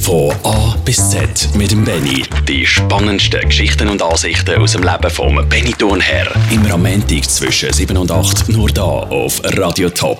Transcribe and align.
Von 0.00 0.32
A 0.44 0.76
bis 0.84 1.10
Z 1.10 1.48
mit 1.54 1.70
dem 1.70 1.84
Benny. 1.84 2.24
Die 2.48 2.66
spannendsten 2.66 3.40
Geschichten 3.42 3.88
und 3.88 4.02
Ansichten 4.02 4.60
aus 4.60 4.72
dem 4.72 4.82
Leben 4.82 5.10
vom 5.10 5.48
Benny 5.48 5.72
Thurnherr. 5.72 6.28
Am 6.72 6.82
Montag 6.82 7.24
zwischen 7.24 7.72
7 7.72 7.96
und 7.96 8.10
8 8.10 8.48
nur 8.48 8.68
da 8.70 8.82
auf 8.82 9.40
Radio 9.56 9.90
Top. 9.90 10.18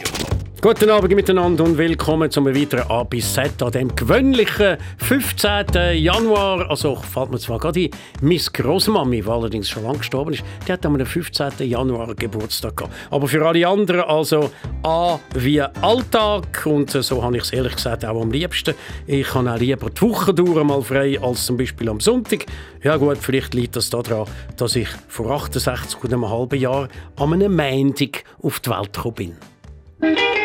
Guten 0.62 0.90
Abend 0.90 1.14
miteinander 1.14 1.64
und 1.64 1.78
willkommen 1.78 2.30
zum 2.30 2.44
weiteren 2.44 2.90
A 2.90 3.02
bis 3.02 3.32
Z 3.32 3.62
an 3.62 3.72
dem 3.72 3.96
gewöhnlichen 3.96 4.76
15. 4.98 5.96
Januar. 5.96 6.68
Also 6.68 6.96
fällt 6.96 7.30
mir 7.30 7.38
zwar 7.38 7.58
gerade 7.58 7.84
ein, 7.84 7.90
meine 8.20 8.38
Großmami, 8.38 9.22
die 9.22 9.26
allerdings 9.26 9.70
schon 9.70 9.84
lange 9.84 10.00
gestorben 10.00 10.34
ist, 10.34 10.44
die 10.68 10.72
hat 10.74 10.84
am 10.84 11.00
15. 11.00 11.66
Januar 11.66 12.14
Geburtstag 12.14 12.76
gehabt. 12.76 12.94
Aber 13.10 13.26
für 13.26 13.46
alle 13.46 13.66
anderen 13.66 14.02
also 14.02 14.50
A 14.82 15.18
wie 15.34 15.62
Alltag 15.62 16.66
und 16.66 16.90
so 16.90 17.22
habe 17.22 17.38
ich 17.38 17.44
es 17.44 17.54
ehrlich 17.54 17.76
gesagt 17.76 18.04
auch 18.04 18.20
am 18.20 18.30
liebsten. 18.30 18.74
Ich 19.06 19.32
habe 19.32 19.50
auch 19.50 19.58
lieber 19.58 19.88
die 19.88 20.02
Woche 20.02 20.34
durch 20.34 20.62
mal 20.62 20.82
frei 20.82 21.18
als 21.22 21.46
zum 21.46 21.56
Beispiel 21.56 21.88
am 21.88 22.00
Sonntag. 22.00 22.44
Ja 22.82 22.98
gut, 22.98 23.16
vielleicht 23.16 23.54
liegt 23.54 23.76
das 23.76 23.88
daran, 23.88 24.26
dass 24.58 24.76
ich 24.76 24.88
vor 25.08 25.30
68 25.30 26.04
und 26.04 26.12
einem 26.12 26.28
halben 26.28 26.60
Jahr 26.60 26.90
an 27.16 27.32
einem 27.32 27.56
Montag 27.56 28.24
auf 28.42 28.60
die 28.60 28.68
Welt 28.68 28.92
gekommen 28.92 29.14
bin. 29.14 30.39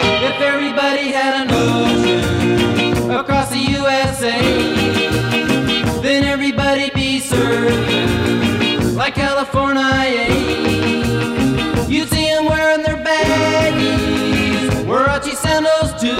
If 0.00 0.40
everybody 0.40 1.10
had 1.10 1.42
an 1.42 1.48
ocean 1.52 3.10
across 3.10 3.50
the 3.50 3.58
USA, 3.58 4.40
then 6.02 6.24
everybody'd 6.24 6.94
be 6.94 7.20
served 7.20 8.94
like 8.94 9.14
California. 9.14 10.26
You'd 11.88 12.08
see 12.08 12.28
them 12.30 12.44
wearing 12.46 12.82
their 12.82 12.96
baggies, 12.96 14.70
Warachi 14.86 15.34
sandals 15.34 15.92
too, 16.00 16.18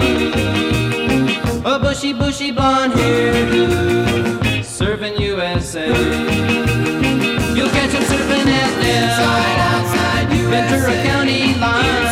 a 1.65 1.79
bushy, 1.79 2.13
bushy 2.13 2.51
blonde 2.51 2.93
hairdo, 2.95 4.65
serving 4.65 5.21
USA. 5.21 5.89
You'll 7.57 7.71
catch 7.71 7.93
them 7.93 8.03
surfing 8.03 8.47
at 8.47 8.73
Nell, 8.83 9.49
Ventura 10.51 10.95
County 11.05 11.55
line. 11.61 12.08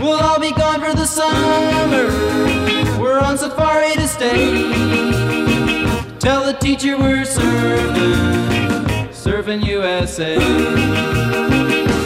We'll 0.00 0.20
all 0.20 0.40
be 0.40 0.52
gone 0.52 0.80
for 0.80 0.94
the 0.94 1.06
summer. 1.06 2.06
We're 3.00 3.20
on 3.20 3.38
safari 3.38 3.94
to 3.94 4.08
stay. 4.08 4.70
Tell 6.18 6.44
the 6.44 6.54
teacher 6.54 6.96
we're 6.98 7.24
surfing, 7.24 9.08
surfing 9.12 9.64
USA. 9.64 10.38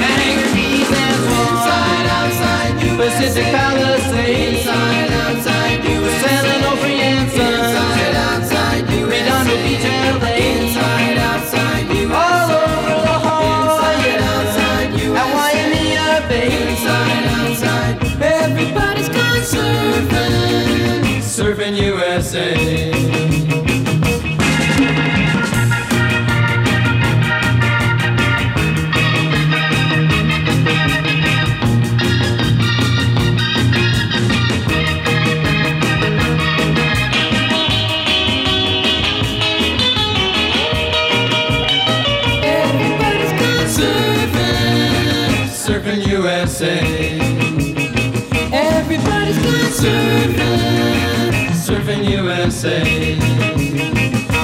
Hangar 0.03 0.49
Keys 0.55 0.91
and 0.91 1.17
Swan, 1.25 2.97
Pacific 2.97 3.45
Palisades, 3.45 4.60
Everybody's 18.43 19.09
gone 19.09 19.43
surfing, 19.43 21.21
surfing 21.21 21.77
USA. 21.77 22.90
USA. 52.23 52.83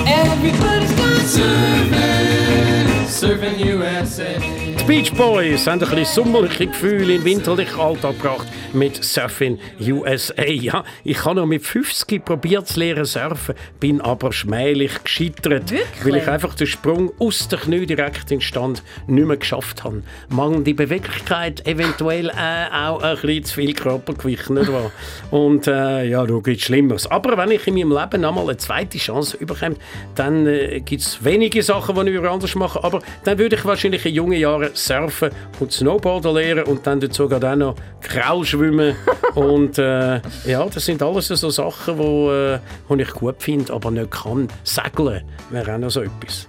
Everybody's 0.07 0.93
gone 0.93 1.25
surfing, 1.35 2.87
surfing 3.07 3.59
USA. 3.59 4.56
Beach 4.87 5.13
Boys 5.15 5.67
haben 5.67 5.83
ein 5.83 5.91
bisschen 5.91 6.05
sommerliche 6.05 6.69
Gefühle 6.69 7.15
in 7.15 7.23
den 7.23 7.25
winterlichen 7.25 7.81
Alltag 7.81 8.19
gebracht 8.19 8.47
mit 8.73 9.03
Surfing 9.03 9.59
USA. 9.81 10.45
Ja, 10.45 10.85
ich 11.03 11.25
habe 11.25 11.41
noch 11.41 11.47
mit 11.47 11.65
50 11.67 12.25
probiert 12.25 12.69
zu 12.69 12.79
lernen 12.79 13.05
surfen, 13.05 13.57
bin 13.81 14.01
aber 14.01 14.33
schmählich 14.33 15.03
gescheitert, 15.03 15.73
Wirklich? 15.73 16.05
weil 16.05 16.17
ich 16.17 16.29
einfach 16.29 16.55
den 16.55 16.69
Sprung 16.69 17.11
aus 17.19 17.49
der 17.49 17.59
Knie 17.59 17.85
direkt 17.85 18.31
in 18.31 18.39
den 18.39 18.41
Stand 18.43 18.85
nicht 19.09 19.27
mehr 19.27 19.37
geschafft 19.37 19.83
habe. 19.83 20.05
Mangelnde 20.29 20.73
Beweglichkeit, 20.75 21.67
eventuell 21.67 22.29
äh, 22.29 22.73
auch 22.73 23.03
ein 23.03 23.17
bisschen 23.17 23.45
zu 23.45 23.55
viel 23.55 23.75
Körpergewicht, 23.75 24.51
nicht 24.51 24.73
wahr? 24.73 24.93
Und 25.33 25.67
äh, 25.67 26.05
ja, 26.05 26.25
da 26.25 26.35
gibt 26.39 26.59
es 26.59 26.63
Schlimmeres. 26.63 27.11
Aber 27.11 27.37
wenn 27.37 27.51
ich 27.51 27.67
in 27.67 27.75
meinem 27.75 27.91
Leben 27.91 28.21
nochmal 28.21 28.45
eine 28.45 28.57
zweite 28.57 28.99
Chance 28.99 29.37
bekomme, 29.39 29.77
dann 30.15 30.47
äh, 30.47 30.81
gibt 30.81 31.03
es 31.03 31.25
wenige 31.25 31.61
Sachen, 31.65 32.07
die 32.07 32.13
ich 32.13 32.23
anders 32.23 32.55
mache, 32.55 32.85
aber 32.85 33.01
dann 33.25 33.37
würde 33.37 33.57
ich 33.57 33.65
wahrscheinlich 33.65 34.07
in 34.07 34.15
jungen 34.15 34.39
Jahren 34.39 34.76
surfen 34.77 35.31
und 35.61 35.73
Snowboarden 35.73 36.35
lernen 36.35 36.65
und 36.65 36.87
dann 36.87 37.01
dazu 37.01 37.29
gerade 37.29 37.51
auch 37.51 37.57
noch 37.57 37.75
Kraul 38.01 38.45
schwimmen 38.45 38.95
und 39.35 39.79
äh, 39.79 40.21
ja, 40.47 40.67
das 40.67 40.85
sind 40.85 41.03
alles 41.03 41.29
so 41.29 41.51
Sachen, 41.51 41.99
die 41.99 42.95
äh, 42.95 43.03
ich 43.03 43.11
gut 43.13 43.43
finde, 43.43 43.73
aber 43.73 43.91
nicht 43.91 44.11
kann. 44.11 44.49
Segeln 44.65 45.23
wäre 45.51 45.75
auch 45.75 45.79
noch 45.79 45.91
so 45.91 46.03
etwas. 46.03 46.49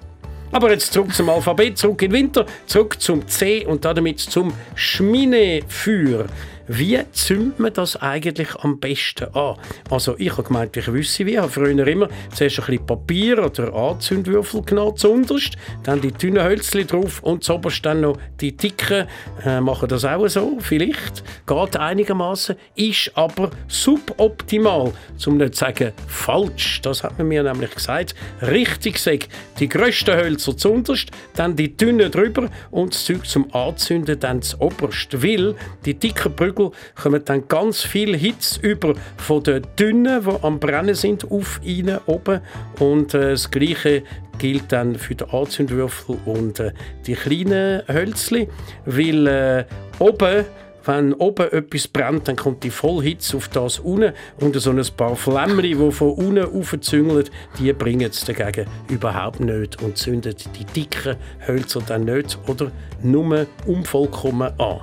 Aber 0.51 0.71
jetzt 0.71 0.93
zurück 0.93 1.13
zum 1.13 1.29
Alphabet, 1.29 1.77
zurück 1.77 2.01
in 2.01 2.11
den 2.11 2.19
Winter, 2.19 2.45
zurück 2.65 3.01
zum 3.01 3.27
C 3.27 3.65
und 3.65 3.83
damit 3.83 4.19
zum 4.19 4.53
Schminefeuer. 4.75 6.25
Wie 6.67 6.99
zündet 7.11 7.59
man 7.59 7.73
das 7.73 7.95
eigentlich 7.95 8.55
am 8.57 8.79
besten 8.79 9.33
an? 9.33 9.55
Also 9.89 10.15
ich 10.17 10.31
habe 10.31 10.43
gemeint, 10.43 10.75
ich 10.75 10.91
wüsste 10.91 11.25
wie. 11.25 11.31
Ich 11.31 11.37
habe 11.37 11.49
früher 11.49 11.87
immer 11.87 12.09
zuerst 12.33 12.59
ein 12.59 12.65
bisschen 12.65 12.85
Papier 12.85 13.45
oder 13.45 13.73
Anzündwürfel 13.73 14.63
genommen, 14.63 14.97
zuunterst, 14.97 15.55
dann 15.83 16.01
die 16.01 16.11
dünnen 16.11 16.43
Hölzchen 16.43 16.85
drauf 16.85 17.23
und 17.23 17.43
zuoberst 17.43 17.85
dann 17.85 18.01
noch 18.01 18.17
die 18.41 18.55
dicken. 18.55 19.07
Äh, 19.45 19.61
machen 19.61 19.87
das 19.87 20.03
auch 20.03 20.27
so, 20.27 20.57
vielleicht. 20.59 21.23
Geht 21.45 21.77
einigermaßen, 21.77 22.55
ist 22.75 23.11
aber 23.15 23.51
suboptimal, 23.67 24.91
um 25.25 25.37
nicht 25.37 25.55
zu 25.55 25.59
sagen 25.59 25.93
falsch. 26.07 26.81
Das 26.81 27.03
hat 27.03 27.17
man 27.17 27.27
mir 27.27 27.43
nämlich 27.43 27.73
gesagt. 27.73 28.15
Richtig 28.41 28.99
sagt, 28.99 29.29
die 29.59 29.69
grössten 29.69 30.15
Hölzer 30.15 30.57
zuunterst, 30.57 31.11
dann 31.35 31.55
die 31.55 31.75
dünnen 31.75 32.11
drüber 32.11 32.49
und 32.71 32.93
das 32.93 33.05
Zeug 33.05 33.25
zum 33.25 33.53
Anzünden 33.53 34.19
dann 34.19 34.41
das 34.41 34.59
oberst. 34.59 35.23
Weil 35.23 35.55
die 35.85 35.93
dicken 35.93 36.35
Prügel 36.57 36.71
kommen 36.95 37.21
dann 37.25 37.47
ganz 37.47 37.81
viel 37.81 38.17
Hitze 38.17 38.59
über 38.61 38.93
von 39.17 39.43
den 39.43 39.65
dünnen, 39.79 40.23
die 40.23 40.43
am 40.43 40.59
Brennen 40.59 40.95
sind, 40.95 41.29
auf 41.29 41.59
ihnen 41.63 41.99
oben. 42.05 42.41
Und 42.79 43.13
äh, 43.13 43.31
das 43.31 43.49
Gleiche 43.51 44.03
gilt 44.37 44.71
dann 44.71 44.95
für 44.95 45.15
den 45.15 45.29
Anzündwürfel 45.29 46.17
und 46.25 46.59
äh, 46.59 46.71
die 47.05 47.13
kleinen 47.13 47.83
Hölzli, 47.87 48.49
weil 48.85 49.27
äh, 49.27 49.65
oben 49.99 50.45
wenn 50.85 51.13
oben 51.15 51.51
etwas 51.51 51.85
brennt, 51.85 52.29
dann 52.29 52.37
kommt 52.37 52.63
die 52.63 52.69
Vollhitze 52.69 53.35
auf 53.35 53.49
das 53.49 53.79
unten 53.79 54.13
und 54.39 54.55
so 54.55 54.71
ein 54.71 54.81
paar 54.95 55.17
Flämmchen, 55.17 55.61
die 55.61 55.91
von 55.91 56.11
unten 56.13 56.45
aufzüngeln, 56.45 57.25
die 57.59 57.73
bringen 57.73 58.09
es 58.09 58.23
dagegen 58.23 58.69
überhaupt 58.87 59.41
nicht 59.41 59.83
und 59.83 59.97
zünden 59.97 60.33
die 60.55 60.63
dicken 60.63 61.17
Hölzer 61.45 61.81
dann 61.85 62.05
nicht 62.05 62.39
oder 62.47 62.71
nur 63.03 63.47
unvollkommen 63.65 64.57
an. 64.57 64.79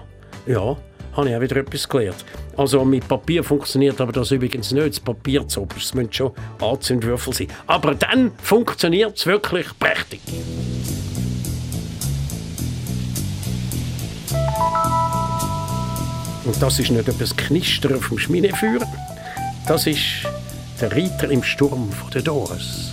Ja, 0.47 0.77
habe 1.17 1.29
ich 1.29 1.37
auch 1.37 1.41
wieder 1.41 1.57
etwas 1.57 1.89
gelernt. 1.89 2.25
Also 2.57 2.85
mit 2.85 3.07
Papier 3.07 3.43
funktioniert 3.45 4.01
aber 4.01 4.13
das 4.13 4.31
übrigens 4.31 4.73
nicht. 4.73 4.89
Das 4.89 5.01
Papier 5.01 5.47
zu 5.49 5.67
es 5.77 5.95
müssen 5.95 6.13
schon 6.13 6.33
Anzündwürfel 6.61 7.33
sein. 7.33 7.49
Aber 7.67 7.95
dann 7.95 8.33
funktioniert 8.43 9.17
es 9.17 9.27
wirklich 9.27 9.67
prächtig. 9.79 10.21
Und 16.45 16.61
das 16.61 16.79
ist 16.79 16.91
nicht 16.91 17.09
etwas 17.09 17.35
Knistern 17.37 18.01
vom 18.01 18.19
Schminefeuer. 18.19 18.81
Das 19.67 19.87
ist 19.87 20.01
der 20.81 20.93
Reiter 20.93 21.31
im 21.31 21.43
Sturm 21.43 21.91
von 21.91 22.11
den 22.11 22.25
Doors. 22.25 22.93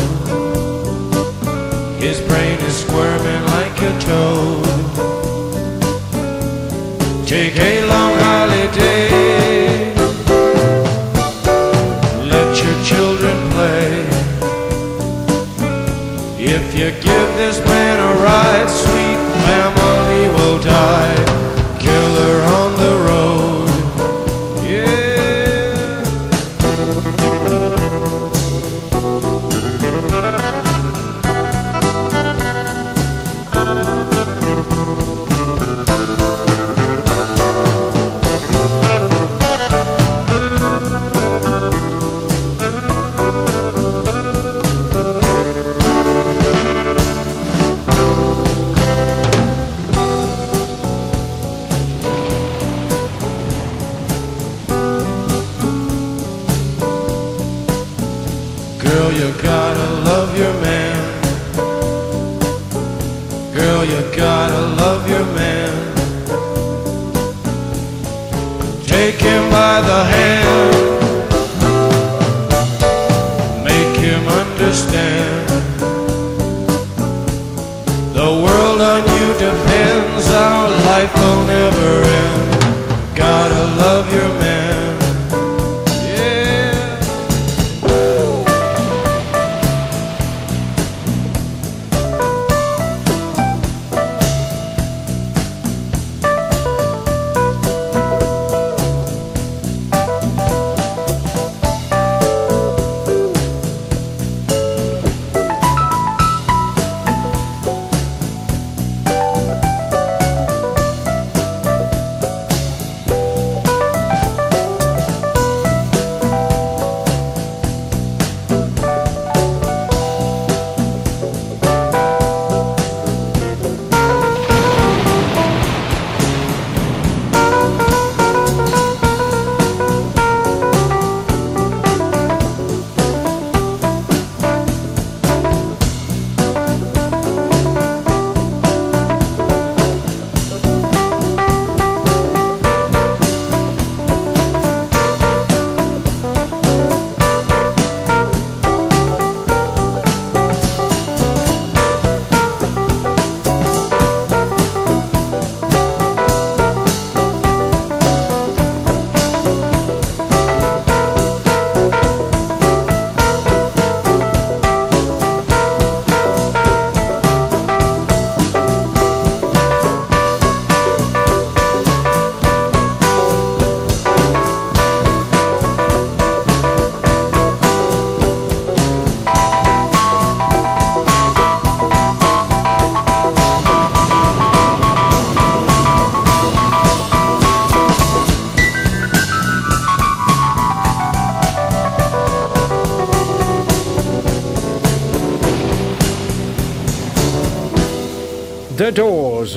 Is 2.71 2.83
squirming 2.85 3.45
like 3.57 3.77
a 3.81 3.91
toad. 3.99 4.65
Take 7.27 7.57
a 7.59 7.85
long 7.85 8.13
holiday. 8.27 9.93
Let 12.33 12.49
your 12.63 12.77
children 12.89 13.37
play. 13.55 13.91
If 16.39 16.65
you 16.73 16.91
give 17.07 17.29
this 17.41 17.59
man 17.65 17.97
a 18.09 18.11
ride, 18.23 18.69
sweet 18.69 19.21
family 19.47 20.23
will 20.35 20.59
die. 20.59 21.25
Killer 21.77 22.37
on 22.57 22.70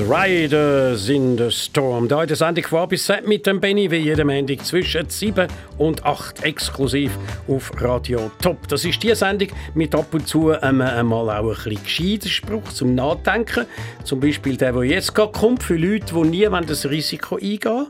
Riders 0.09 1.09
in 1.09 1.39
the 1.39 1.51
Storm. 1.51 2.09
Da 2.09 2.23
in 2.23 2.35
Sendung 2.35 2.65
war 2.71 2.87
bis 2.87 3.11
mit 3.25 3.47
dem 3.47 3.61
Benny, 3.61 3.91
wie 3.91 3.97
jeden 3.97 4.27
Montag 4.27 4.65
zwischen 4.65 5.09
7 5.09 5.49
und 5.79 6.05
8 6.05 6.45
exklusiv 6.45 7.13
auf 7.49 7.71
Radio 7.81 8.31
Top. 8.43 8.69
Das 8.69 8.85
ist 8.85 9.03
die 9.03 9.15
Sendung 9.15 9.49
mit 9.75 9.95
ab 9.95 10.13
und 10.13 10.29
zu 10.29 10.51
einmal 10.51 11.31
auch 11.31 11.49
ein 11.49 11.55
bisschen 11.55 11.83
gescheiten 11.83 12.29
Spruch 12.29 12.69
zum 12.73 12.95
Nachdenken. 12.95 13.67
Zum 14.05 14.21
Beispiel 14.21 14.57
der, 14.57 14.73
der 14.73 14.83
jetzt 14.85 15.15
gerade 15.15 15.33
kommt, 15.33 15.63
für 15.63 15.77
Leute, 15.77 16.15
die 16.15 16.29
nie 16.29 16.49
das 16.67 16.89
Risiko 16.89 17.37
eingehen 17.37 17.87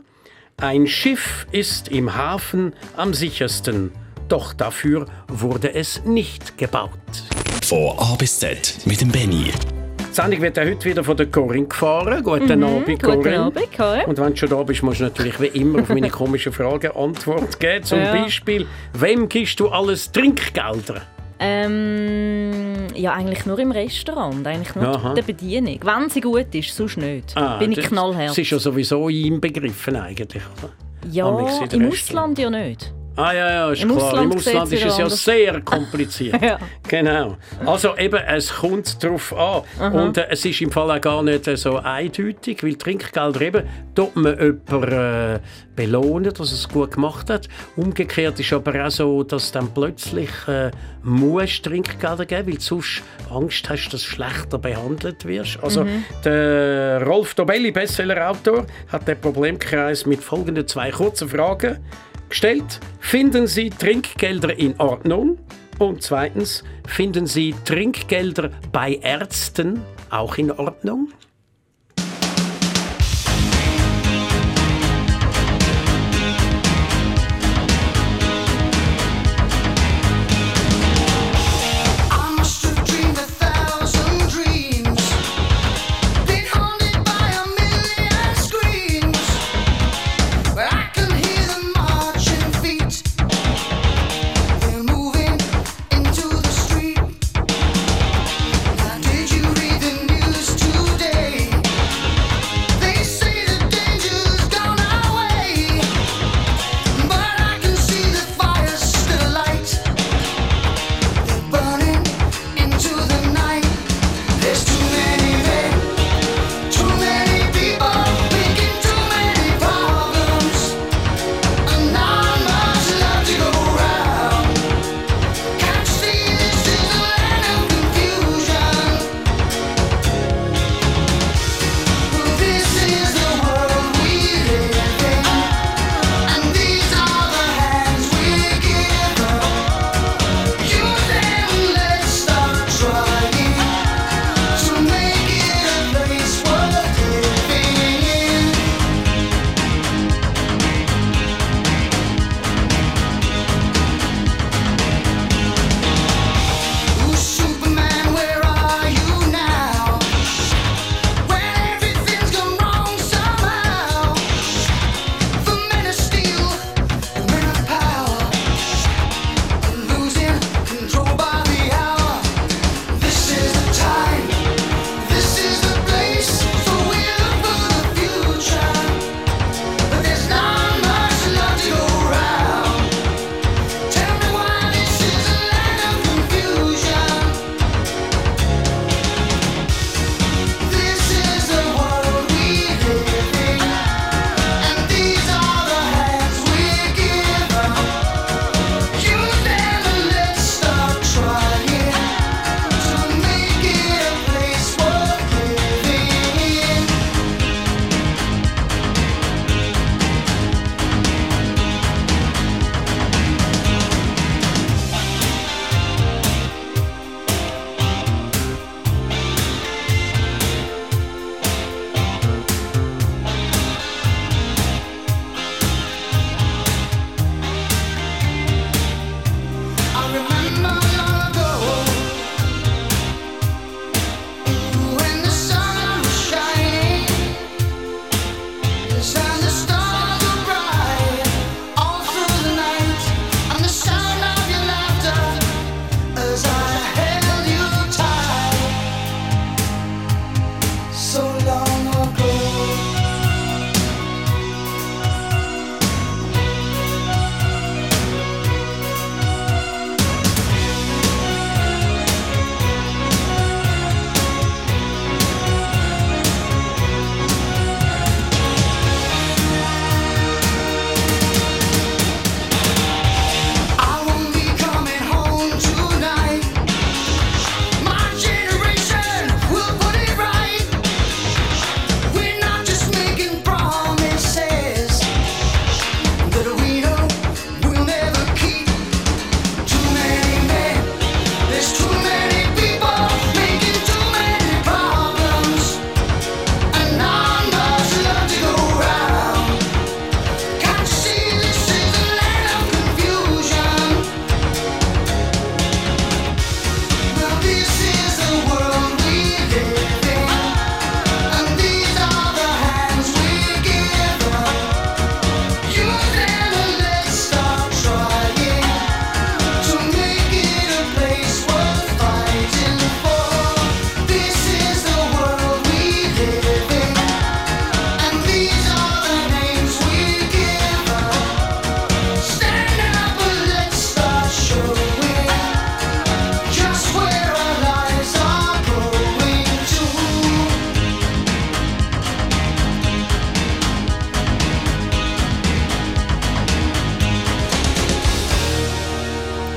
Ein 0.57 0.87
Schiff 0.87 1.47
ist 1.51 1.89
im 1.89 2.15
Hafen 2.15 2.73
am 2.95 3.13
sichersten, 3.13 3.91
doch 4.29 4.53
dafür 4.53 5.05
wurde 5.27 5.73
es 5.73 6.03
nicht 6.05 6.57
gebaut. 6.57 6.91
Von 7.63 7.97
A 7.97 8.15
bis 8.15 8.39
Z 8.39 8.77
mit 8.85 9.01
dem 9.01 9.11
Benny. 9.11 9.51
Die 10.15 10.21
Sendung 10.21 10.41
wird 10.43 10.57
heute 10.57 10.85
wieder 10.85 11.03
von 11.03 11.17
der 11.17 11.25
Corinne 11.25 11.67
gefahren. 11.67 12.23
Guten 12.23 12.63
Abend, 12.63 13.03
Corinne. 13.03 13.17
Guten 13.21 13.33
Abend, 13.35 13.77
Corinne. 13.77 14.05
Und 14.07 14.17
wenn 14.17 14.29
du 14.29 14.37
schon 14.37 14.47
da 14.49 14.63
bist, 14.63 14.81
musst 14.81 15.01
du 15.01 15.03
natürlich 15.03 15.41
wie 15.41 15.47
immer 15.47 15.81
auf 15.81 15.89
meine 15.89 16.09
komischen 16.09 16.53
Fragen 16.53 16.91
Antwort 16.91 17.59
geben. 17.59 17.83
Zum 17.83 17.99
Ja. 17.99 18.13
Beispiel, 18.13 18.65
wem 18.93 19.27
gibst 19.27 19.59
du 19.59 19.67
alles 19.67 20.09
Trinkgelder? 20.13 21.01
Ähm, 21.37 22.87
ja, 22.95 23.11
eigentlich 23.11 23.45
nur 23.45 23.59
im 23.59 23.71
Restaurant, 23.71 24.47
eigentlich 24.47 24.73
nur 24.73 24.87
Aha. 24.87 25.13
der 25.15 25.21
Bedienung. 25.23 25.79
Wenn 25.83 26.09
sie 26.09 26.21
gut 26.21 26.55
ist, 26.55 26.73
sonst 26.73 26.95
nicht. 26.95 27.35
Ah, 27.35 27.57
Bin 27.57 27.73
ich 27.73 27.81
knallhart. 27.81 28.29
Das 28.29 28.37
ist 28.37 28.49
ja 28.51 28.57
sowieso 28.57 29.09
inbegriffen 29.09 29.97
eigentlich. 29.97 30.43
Oder? 30.63 30.71
Ja, 31.11 31.27
im. 31.73 31.89
Ausland 31.89 32.39
ja 32.39 32.49
nicht. 32.49 32.93
Ah 33.17 33.33
ja, 33.33 33.49
ja, 33.49 33.71
ist 33.71 33.83
Im 33.83 33.89
klar. 33.89 34.07
Ausland 34.07 34.31
Im 34.33 34.37
Ausland 34.37 34.73
ist 34.73 34.85
es 34.85 34.97
ja 34.97 35.03
anders. 35.05 35.23
sehr 35.23 35.61
kompliziert. 35.65 36.41
Ja. 36.41 36.59
Genau. 36.87 37.37
Also 37.65 37.95
eben, 37.97 38.19
es 38.27 38.53
kommt 38.53 39.01
darauf 39.03 39.33
an. 39.33 39.93
Und 39.93 40.17
äh, 40.17 40.27
es 40.29 40.43
ist 40.43 40.59
im 40.61 40.71
Fall 40.71 40.91
auch 40.91 41.01
gar 41.01 41.23
nicht 41.23 41.47
äh, 41.47 41.55
so 41.55 41.77
eindeutig, 41.77 42.61
weil 42.63 42.75
Trinkgelder 42.75 43.41
eben, 43.41 43.63
tut 43.95 44.15
man 44.17 44.37
jemanden 44.37 44.91
äh, 44.91 45.39
belohnen, 45.75 46.33
dass 46.33 46.51
er 46.51 46.55
es 46.55 46.67
gut 46.67 46.91
gemacht 46.91 47.29
hat. 47.29 47.47
Umgekehrt 47.77 48.39
ist 48.39 48.51
aber 48.51 48.85
auch 48.85 48.91
so, 48.91 49.23
dass 49.23 49.51
dann 49.51 49.73
plötzlich 49.73 50.29
äh, 50.47 50.71
musst 51.03 51.63
Trinkgelder 51.63 52.25
geben, 52.25 52.47
weil 52.47 52.55
du 52.55 52.61
sonst 52.61 53.01
Angst 53.29 53.69
hast, 53.69 53.89
dass 53.89 54.01
du 54.01 54.07
schlechter 54.09 54.57
behandelt 54.57 55.25
wirst. 55.25 55.59
Also 55.63 55.85
der 56.25 57.01
Rolf 57.05 57.33
Dobelli, 57.35 57.71
Bestsellerautor, 57.71 58.65
hat 58.91 59.07
den 59.07 59.19
Problemkreis 59.19 60.05
mit 60.05 60.21
folgenden 60.21 60.67
zwei 60.67 60.91
kurzen 60.91 61.29
Fragen 61.29 61.77
gestellt. 62.29 62.79
Finden 62.99 63.47
Sie 63.47 63.69
Trinkgelder 63.69 64.57
in 64.57 64.79
Ordnung? 64.79 65.37
Und 65.79 66.01
zweitens, 66.01 66.63
finden 66.87 67.27
Sie 67.27 67.53
Trinkgelder 67.65 68.51
bei 68.71 68.95
Ärzten 68.95 69.81
auch 70.09 70.37
in 70.37 70.51
Ordnung? 70.51 71.09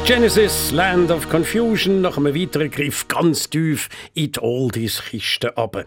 Genesis, 0.09 0.73
Land 0.73 1.11
of 1.11 1.29
Confusion, 1.29 2.01
nach 2.01 2.17
einem 2.17 2.35
weiteren 2.35 2.71
Griff 2.71 3.07
ganz 3.09 3.51
tief 3.51 3.91
in 4.15 4.33
die 4.33 4.41
Oldies-Kiste 4.41 5.53
runter. 5.55 5.85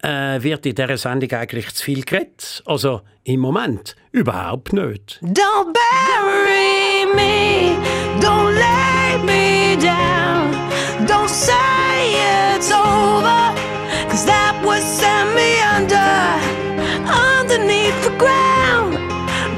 Äh, 0.00 0.40
wird 0.44 0.64
in 0.64 0.76
dieser 0.76 0.96
Sendung 0.96 1.32
eigentlich 1.32 1.74
zu 1.74 1.82
viel 1.82 2.04
geredet? 2.04 2.62
Also 2.66 3.00
im 3.24 3.40
Moment 3.40 3.96
überhaupt 4.12 4.72
nicht. 4.72 5.18
Don't 5.22 5.72
bury 5.74 7.04
me, 7.16 7.76
don't 8.20 8.54
lay 8.54 9.18
me 9.24 9.76
down, 9.82 10.54
don't 11.08 11.28
say 11.28 12.14
it's 12.54 12.70
over, 12.70 13.52
cause 14.08 14.24
that 14.24 14.54
would 14.64 14.84
send 14.84 15.34
me 15.34 15.58
under, 15.76 15.98
underneath 17.10 18.00
the 18.04 18.16
ground. 18.18 18.96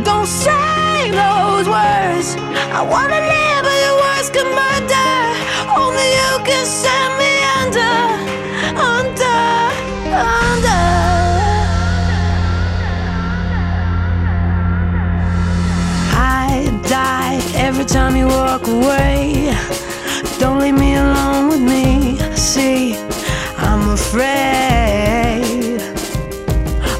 Don't 0.06 0.26
say 0.26 1.10
those 1.10 1.68
words, 1.68 2.34
I 2.72 2.80
wanna 2.80 3.20
live, 3.20 3.75
send 6.66 7.16
me 7.16 7.32
under, 7.60 7.96
under, 8.74 9.46
under. 10.18 10.82
I 16.12 16.68
die 16.88 17.40
every 17.54 17.84
time 17.84 18.16
you 18.16 18.26
walk 18.26 18.66
away. 18.66 19.54
Don't 20.40 20.58
leave 20.58 20.74
me 20.74 20.96
alone 20.96 21.48
with 21.48 21.60
me. 21.60 22.18
See, 22.34 22.96
I'm 23.58 23.90
afraid 23.90 25.80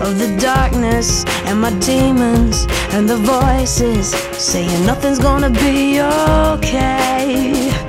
of 0.01 0.19
the 0.21 0.37
darkness 0.41 1.25
and 1.47 1.61
my 1.61 1.77
demons 1.81 2.67
and 2.93 3.09
the 3.09 3.17
voices 3.17 4.11
saying 4.39 4.87
nothing's 4.87 5.19
gonna 5.19 5.51
be 5.51 6.01
okay. 6.01 7.86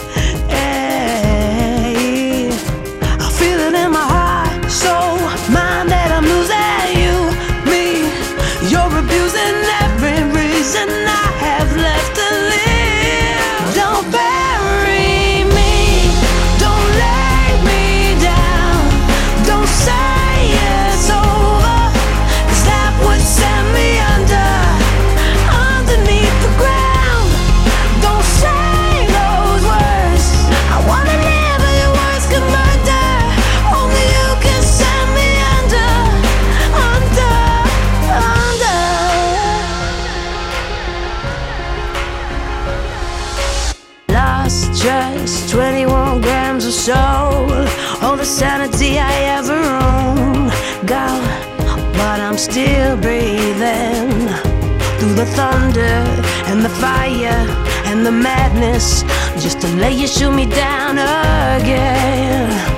The 58.08 58.12
madness 58.14 59.04
just 59.44 59.60
to 59.60 59.68
lay 59.76 59.92
you 59.92 60.08
shoot 60.08 60.32
me 60.32 60.46
down 60.46 60.98
again. 61.60 62.77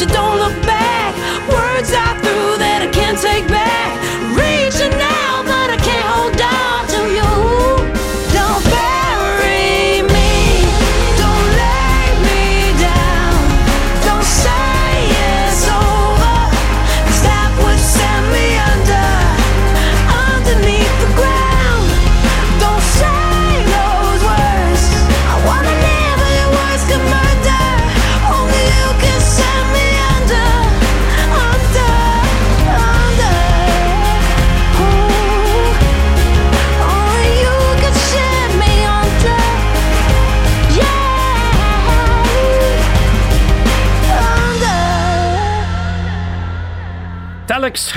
You, 0.00 0.06
but 0.06 0.14
you 0.14 0.14
don't 0.14 0.27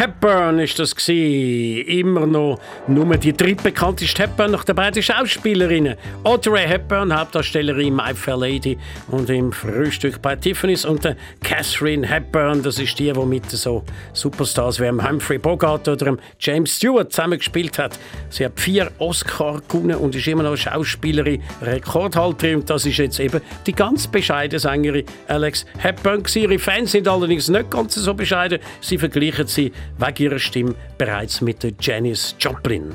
Hepburn 0.02 0.58
ist 0.58 0.80
das 0.80 0.96
gsi. 0.96 1.86
Immer 1.88 2.26
noch 2.26 2.60
nur 2.88 3.06
die 3.18 3.34
drittbekannteste 3.34 4.24
Hepburn 4.24 4.50
nach 4.50 4.64
den 4.64 4.76
beiden 4.76 5.04
Schauspielerinnen. 5.04 5.96
Audrey 6.24 6.66
Hepburn, 6.66 7.16
Hauptdarstellerin 7.16 7.96
My 7.96 8.16
Fair 8.16 8.36
Lady 8.36 8.80
und 9.10 9.30
im 9.30 9.52
Frühstück 9.52 10.20
bei 10.20 10.36
Tiffany's 10.36 10.86
und 10.86 11.04
der 11.04 11.18
Catherine 11.44 12.08
Hepburn, 12.08 12.64
das 12.64 12.80
ist 12.80 12.98
die, 12.98 13.14
die 13.14 13.26
mit 13.26 13.48
so 13.52 13.84
Superstars 14.14 14.80
wie 14.80 14.90
Humphrey 14.90 15.38
Bogart 15.38 15.88
oder 15.88 16.18
James 16.40 16.78
Stewart 16.78 17.12
zusammengespielt 17.12 17.78
hat. 17.78 18.00
Sie 18.32 18.44
hat 18.44 18.60
vier 18.60 18.92
Oscar 18.98 19.62
gewonnen 19.68 19.98
und 19.98 20.16
ist 20.16 20.26
immer 20.26 20.42
noch 20.42 20.58
Schauspielerin, 20.58 21.44
Rekordhalterin 21.62 22.62
und 22.62 22.70
das 22.72 22.88
ist 22.88 22.98
jetzt 22.98 23.20
eben 23.20 23.40
die 23.68 23.74
ganz 23.74 24.08
bescheidene 24.08 24.60
Sängerin 24.60 25.06
Alex 25.28 25.64
Hepburn 25.78 26.24
gsi. 26.24 26.40
Ihre 26.40 26.58
Fans 26.58 26.92
sind 26.92 27.08
allerdings 27.08 27.50
nicht 27.50 27.70
ganz 27.70 27.94
so 27.94 28.16
bescheiden. 28.16 28.58
Sie 28.80 28.98
vergleichen 28.98 29.46
sie 29.46 29.72
ihrer 30.20 30.40
Stimme 30.40 30.76
bereits 30.98 31.42
mit 31.42 31.66
Janis 31.80 32.36
Joplin. 32.40 32.94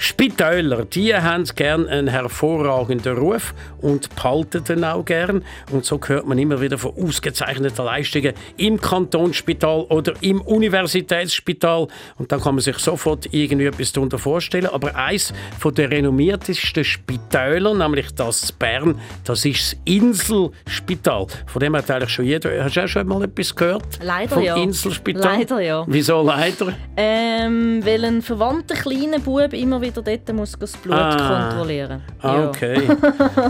Spitäler, 0.00 0.84
die 0.84 1.12
haben 1.12 1.44
gern 1.56 1.88
einen 1.88 2.06
hervorragenden 2.06 3.18
Ruf 3.18 3.52
und 3.80 4.14
behalten 4.14 4.62
den 4.62 4.84
auch 4.84 5.04
gern. 5.04 5.44
Und 5.72 5.84
so 5.84 5.98
hört 6.06 6.24
man 6.24 6.38
immer 6.38 6.60
wieder 6.60 6.78
von 6.78 6.92
ausgezeichneten 6.96 7.84
Leistungen 7.84 8.32
im 8.56 8.80
Kantonsspital 8.80 9.86
oder 9.88 10.14
im 10.20 10.40
Universitätsspital. 10.40 11.88
Und 12.16 12.30
dann 12.30 12.40
kann 12.40 12.54
man 12.54 12.62
sich 12.62 12.78
sofort 12.78 13.26
irgendwie 13.32 13.66
etwas 13.66 13.90
darunter 13.92 14.18
vorstellen. 14.18 14.66
Aber 14.66 14.94
eins 14.94 15.34
von 15.58 15.74
der 15.74 15.90
renommiertesten 15.90 16.84
Spitäler, 16.84 17.74
nämlich 17.74 18.14
das 18.14 18.50
in 18.50 18.56
Bern, 18.56 19.00
das 19.24 19.44
ist 19.44 19.72
das 19.72 19.80
Inselspital. 19.84 21.26
Von 21.46 21.60
dem 21.60 21.74
hat 21.74 21.90
eigentlich 21.90 22.10
schon 22.10 22.24
jeder. 22.24 22.62
Hast 22.62 22.76
du 22.76 22.84
auch 22.84 22.88
schon 22.88 23.06
mal 23.08 23.24
etwas 23.24 23.54
gehört? 23.54 23.98
Leider 24.00 24.34
vom 24.34 24.44
ja. 24.44 24.56
Inselspital? 24.56 25.38
Leider 25.38 25.60
ja. 25.60 25.84
Wieso 25.88 26.22
leider? 26.22 26.72
Ähm, 26.96 27.84
weil 27.84 28.04
ein 28.04 28.22
verwandter 28.22 28.76
kleiner 28.76 29.18
Bub 29.18 29.52
immer 29.52 29.80
wieder 29.80 29.87
dort 29.90 30.32
muss 30.32 30.52
das 30.58 30.76
Blut 30.76 30.96
Ah. 30.96 31.48
kontrollieren 31.48 32.02
Ah, 32.22 32.46
Okay. 32.48 32.80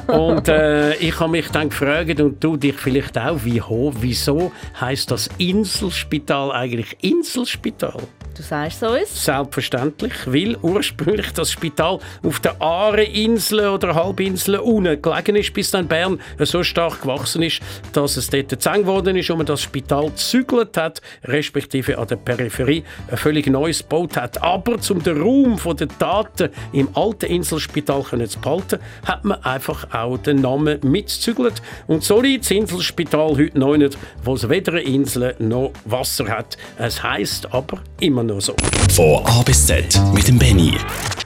und 0.09 0.49
äh, 0.49 0.95
ich 0.97 1.19
habe 1.21 1.31
mich 1.33 1.49
dann 1.51 1.69
gefragt 1.71 2.21
und 2.21 2.43
du 2.43 2.57
dich 2.57 2.75
vielleicht 2.77 3.17
auch, 3.19 3.39
wie 3.45 3.61
hoch, 3.61 3.93
wieso 4.01 4.53
heißt 4.81 5.11
das 5.11 5.29
Inselspital 5.39 6.53
eigentlich 6.53 6.97
Inselspital? 7.03 7.95
Du 8.39 8.45
sagst 8.45 8.79
so 8.79 8.95
ist. 8.95 9.25
Selbstverständlich, 9.25 10.13
weil 10.27 10.57
ursprünglich 10.63 11.33
das 11.33 11.51
Spital 11.51 11.99
auf 12.23 12.39
der 12.39 12.63
Aare-Insel 12.63 13.69
oder 13.69 13.97
Halbinsel 13.97 14.61
unten 14.61 15.03
gelegen 15.03 15.35
ist, 15.35 15.53
bis 15.53 15.73
dann 15.73 15.89
Bern 15.89 16.21
so 16.39 16.63
stark 16.63 17.03
gewachsen 17.03 17.43
ist, 17.43 17.61
dass 17.93 18.17
es 18.17 18.31
dort 18.31 18.63
zu 18.63 18.71
eng 18.71 18.83
geworden 18.83 19.17
ist 19.17 19.29
und 19.31 19.39
man 19.39 19.47
das 19.47 19.63
Spital 19.63 20.11
gezügelt 20.11 20.77
hat, 20.77 21.03
respektive 21.25 21.99
an 21.99 22.07
der 22.07 22.15
Peripherie 22.15 22.85
ein 23.11 23.17
völlig 23.17 23.49
neues 23.49 23.81
gebaut 23.81 24.17
hat. 24.17 24.41
Aber 24.41 24.77
um 24.89 25.03
den 25.03 25.21
Raum 25.21 25.59
der 25.77 25.89
Daten 25.99 26.51
im 26.73 26.97
alten 26.97 27.27
Inselspital 27.27 28.05
zu 28.05 28.39
behalten, 28.39 28.79
hat 29.05 29.25
man 29.25 29.43
einfach 29.43 29.93
auch 29.93 30.17
den 30.17 30.43
Namen 30.43 30.79
mitzügelt. 30.83 31.61
Und 31.89 32.05
so 32.05 32.21
liegt 32.21 32.45
das 32.45 32.53
Inselspital 32.53 33.31
heute 33.31 33.59
noch 33.59 33.77
nicht, 33.77 33.99
wo 34.23 34.35
es 34.35 34.49
weder 34.49 34.75
eine 34.75 34.83
Insel 34.83 35.35
noch 35.41 35.73
Wasser 35.85 36.29
hat. 36.29 36.57
Es 36.79 37.03
heisst 37.03 37.53
aber 37.53 37.81
immer 37.99 38.28
noch 38.29 38.41
so. 38.41 38.55
Von 38.95 39.27
A 39.27 39.43
bis 39.43 39.67
Z 39.67 40.01
mit 40.15 40.29
dem 40.29 40.39
Benny. 40.39 40.75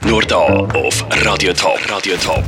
Nur 0.07 0.23
da 0.23 0.45
auf 0.73 1.05
Radio 1.23 1.53
Top. 1.53 1.79
Radio 1.89 2.15
Top. 2.17 2.43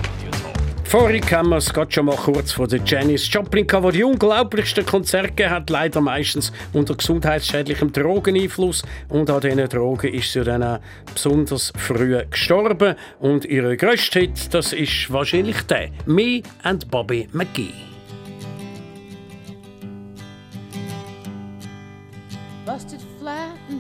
Vorhin 0.86 1.24
haben 1.32 1.50
wir 1.50 1.58
es 1.58 1.74
gerade 1.74 1.92
schon 1.92 2.06
mal 2.06 2.16
kurz 2.16 2.54
von 2.54 2.70
der 2.70 2.80
Janis 2.86 3.32
Joplin 3.32 3.68
gehabt, 3.68 3.88
die 3.88 3.98
die 3.98 4.04
unglaublichsten 4.04 4.86
Konzerte 4.86 5.50
hat, 5.50 5.70
leider 5.70 6.00
meistens 6.00 6.54
unter 6.74 6.96
gesundheitsschädlichem 6.96 7.92
Drogeneinfluss. 7.92 8.84
Und 9.10 9.30
an 9.30 9.42
diesen 9.42 9.68
Drogen 9.68 10.14
ist 10.14 10.32
sie 10.32 10.44
dann 10.44 10.64
auch 10.64 10.80
besonders 11.14 11.74
früh 11.78 12.18
gestorben. 12.30 12.96
Und 13.20 13.46
ihr 13.46 13.76
grösster 13.76 14.22
Hit, 14.22 14.54
das 14.54 14.74
ist 14.74 15.12
wahrscheinlich 15.12 15.62
der 15.64 15.90
«Me 16.06 16.42
and 16.64 16.90
Bobby 16.90 17.28
McGee». 17.34 17.74
Busted 22.66 23.05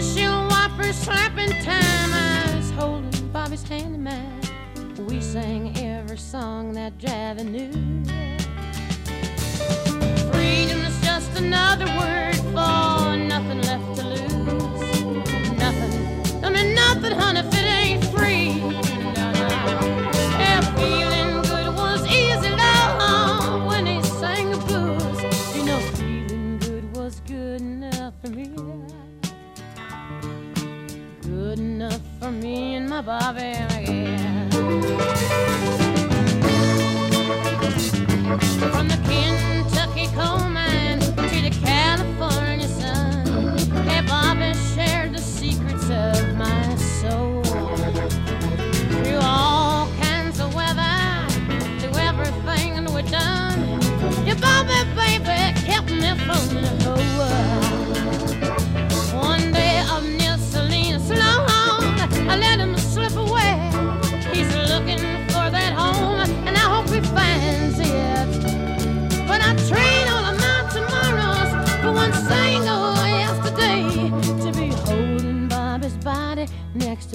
Windshield 0.00 0.50
wipers 0.50 0.96
slapping 0.96 1.50
time. 1.62 2.14
I 2.14 2.54
was 2.56 2.70
holding 2.70 3.28
Bobby's 3.32 3.62
hand 3.68 3.96
in 3.96 4.02
mine. 4.02 4.40
We 5.06 5.20
sang 5.20 5.76
every 5.76 6.16
song 6.16 6.72
that 6.72 6.96
Javi 6.96 7.44
knew. 7.44 7.70
Freedom 10.32 10.80
is 10.86 10.98
just 11.02 11.36
another 11.36 11.84
word 11.84 12.34
for 12.54 13.14
nothing 13.14 13.60
left 13.60 13.96
to 13.96 14.06
lose. 14.06 15.02
Nothing. 15.58 16.44
I 16.44 16.48
mean 16.48 16.74
nothing, 16.74 17.12
honey, 17.12 17.49
me 33.10 34.04
and 34.14 34.54
my 34.54 35.19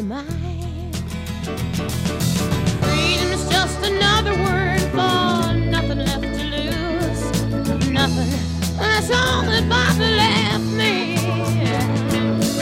mine. 0.04 0.92
Freedom 2.82 3.30
is 3.32 3.48
just 3.50 3.80
another 3.84 4.34
word 4.34 4.82
for 4.92 5.54
nothing 5.54 6.00
left 6.00 6.24
to 6.24 6.44
lose. 6.56 7.22
Nothing. 7.90 8.32
That's 8.78 9.10
all 9.12 9.44
that 9.44 9.68
Bobby 9.70 10.10
left 10.24 10.64
me. 10.82 11.16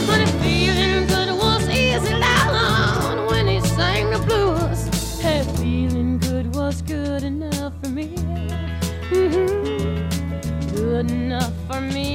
But 0.08 0.28
feeling 0.41 1.08
good 1.08 1.30
was 1.38 1.67
easy 1.69 2.13
loud 2.13 3.30
when 3.30 3.48
he 3.48 3.60
sang 3.62 4.10
the 4.12 4.19
blues, 4.19 5.19
hey, 5.19 5.43
feeling 5.58 6.19
good 6.19 6.54
was 6.56 6.82
good 6.84 7.24
enough 7.24 7.74
for 7.82 7.89
me. 7.89 8.10
Mhm. 9.12 10.76
Good 10.76 11.12
enough 11.12 11.54
for 11.67 11.82
me 11.82 12.12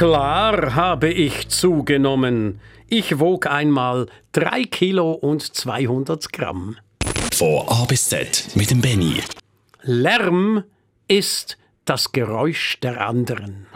Klar 0.00 0.76
habe 0.76 1.10
ich 1.10 1.50
zugenommen. 1.50 2.58
Ich 2.88 3.18
wog 3.18 3.46
einmal 3.46 4.06
3 4.32 4.64
Kilo 4.64 5.12
und 5.12 5.42
200 5.42 6.32
Gramm. 6.32 6.78
Von 7.34 7.68
A 7.68 7.84
bis 7.84 8.08
Z 8.08 8.46
mit 8.54 8.70
dem 8.70 8.80
Benny. 8.80 9.20
Lärm 9.82 10.64
ist 11.06 11.58
das 11.84 12.12
Geräusch 12.12 12.80
der 12.80 13.06
anderen. 13.06 13.66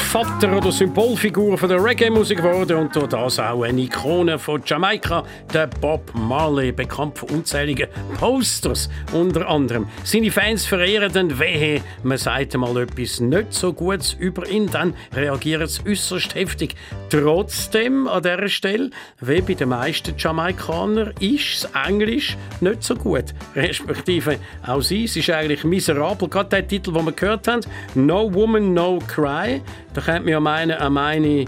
Vater 0.00 0.56
oder 0.56 0.72
Symbolfigur 0.72 1.58
von 1.58 1.68
der 1.68 1.82
Reggae-Musik 1.82 2.38
geworden 2.38 2.76
und 2.78 2.96
durch 2.96 3.08
das 3.08 3.38
auch 3.38 3.62
eine 3.62 3.82
Ikone 3.82 4.38
von 4.38 4.62
Jamaika, 4.64 5.22
der 5.52 5.66
Bob 5.66 6.10
Marley, 6.14 6.72
bekannt 6.72 7.18
von 7.18 7.28
unzähligen 7.30 7.88
Posters 8.18 8.88
unter 9.12 9.48
anderem. 9.48 9.86
Seine 10.04 10.30
Fans 10.30 10.64
verehren 10.64 11.12
den 11.12 11.38
Wehe, 11.38 11.82
man 12.02 12.18
sagt 12.18 12.56
mal 12.56 12.76
etwas 12.78 13.20
nicht 13.20 13.52
so 13.52 13.72
Gutes 13.72 14.14
über 14.14 14.48
ihn, 14.48 14.70
dann 14.70 14.94
reagieren 15.14 15.66
sie 15.66 15.82
äußerst 15.86 16.34
heftig. 16.34 16.74
Trotzdem 17.10 18.08
an 18.08 18.22
dieser 18.22 18.48
Stelle, 18.48 18.90
wie 19.20 19.40
bei 19.40 19.54
den 19.54 19.68
meisten 19.68 20.14
Jamaikanern, 20.16 21.12
ist 21.20 21.64
das 21.64 21.86
Englisch 21.86 22.36
nicht 22.60 22.82
so 22.82 22.94
gut. 22.94 23.26
Respektive 23.54 24.38
auch 24.66 24.80
sie, 24.80 25.04
es 25.04 25.16
ist 25.16 25.30
eigentlich 25.30 25.64
miserabel. 25.64 26.28
Gerade 26.28 26.48
der 26.50 26.68
Titel, 26.68 26.92
den 26.92 27.04
wir 27.04 27.12
gehört 27.12 27.48
haben, 27.48 27.60
No 27.94 28.32
Woman, 28.32 28.74
No 28.74 28.98
Cry, 29.06 29.60
da 29.98 30.04
könnte 30.04 30.22
man 30.22 30.32
ja 30.32 30.40
meinen, 30.40 30.70
er 30.70 30.90
meine 30.90 31.44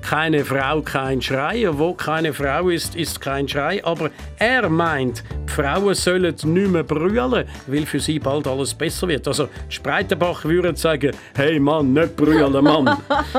keine 0.00 0.42
Frau, 0.42 0.80
kein 0.80 1.20
Schrei. 1.20 1.66
Wo 1.70 1.92
keine 1.92 2.32
Frau 2.32 2.70
ist, 2.70 2.96
ist 2.96 3.20
kein 3.20 3.46
Schrei. 3.46 3.84
Aber 3.84 4.10
er 4.38 4.70
meint, 4.70 5.22
die 5.46 5.52
Frauen 5.52 5.94
sollen 5.94 6.22
nicht 6.22 6.44
mehr 6.46 6.82
brüllen, 6.82 7.44
weil 7.66 7.84
für 7.84 8.00
sie 8.00 8.18
bald 8.18 8.46
alles 8.46 8.72
besser 8.72 9.06
wird. 9.08 9.28
Also 9.28 9.48
Spreitenbach 9.68 10.46
würde 10.46 10.74
sagen, 10.76 11.10
hey 11.36 11.60
Mann, 11.60 11.92
nicht 11.92 12.16
brüllen, 12.16 12.64
Mann. 12.64 12.96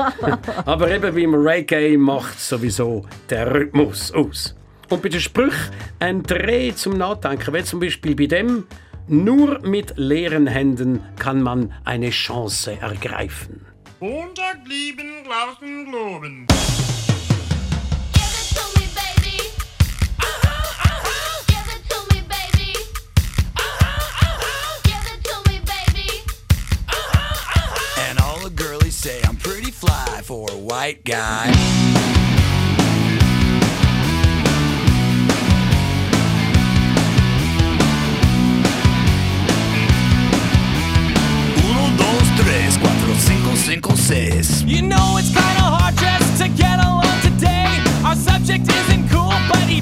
Aber 0.64 0.88
eben 0.88 1.12
beim 1.12 1.34
Reggae 1.34 1.96
macht 1.96 2.38
sowieso 2.38 3.04
der 3.28 3.52
Rhythmus 3.52 4.12
aus. 4.12 4.54
Und 4.90 5.02
bei 5.02 5.08
den 5.08 5.20
Sprüchen 5.20 5.72
ein 5.98 6.22
Dreh 6.22 6.72
zum 6.72 6.98
Nachdenken, 6.98 7.52
wie 7.52 7.64
zum 7.64 7.80
Beispiel 7.80 8.14
bei 8.14 8.26
dem, 8.26 8.64
nur 9.08 9.58
mit 9.62 9.94
leeren 9.96 10.46
Händen 10.46 11.00
kann 11.18 11.42
man 11.42 11.72
eine 11.84 12.10
Chance 12.10 12.78
ergreifen. 12.80 13.61
Montag 14.02 14.56
lieben, 14.66 15.22
glauben, 15.22 15.84
globen. 15.84 16.34
And 16.34 16.46
globin. 16.46 16.46
Give 18.12 18.34
it 18.40 18.46
to 18.56 18.64
me, 18.76 18.84
baby. 18.98 19.38
Uh 20.18 20.24
huh, 20.42 20.66
uh 20.82 20.98
huh. 21.06 21.44
Give 21.46 21.68
it 21.76 21.82
to 21.88 21.98
me, 22.10 22.18
baby. 22.26 22.70
Uh 23.54 23.62
huh, 23.62 24.26
uh 24.26 24.42
huh. 24.42 24.80
Give 24.82 25.06
it 25.06 25.22
to 25.22 25.34
me, 25.48 25.56
baby. 25.60 26.08
Uh 26.88 26.94
huh, 27.12 27.30
uh 27.54 27.68
huh. 27.70 28.10
And 28.10 28.18
all 28.18 28.40
the 28.40 28.50
girlies 28.50 28.96
say 28.96 29.20
I'm 29.22 29.36
pretty 29.36 29.70
fly 29.70 30.20
for 30.24 30.50
a 30.50 30.56
white 30.56 31.04
guy. 31.04 31.52
Uno, 41.64 41.86
dos, 41.96 42.26
tres, 42.36 42.76
cuatro, 42.78 43.14
cinco, 43.14 43.31
cinco, 43.62 43.94
seis. 43.94 44.64
You 44.64 44.82
know 44.82 45.16
it's 45.18 45.28
kinda 45.28 45.62
hard 45.62 45.94
just 45.96 46.42
to 46.42 46.48
get 46.48 46.78
along 46.80 47.20
today. 47.22 47.68
Our 48.04 48.16
subject 48.16 48.68
isn't 48.68 49.08
cool, 49.08 49.32
but 49.48 49.62
he 49.70 49.80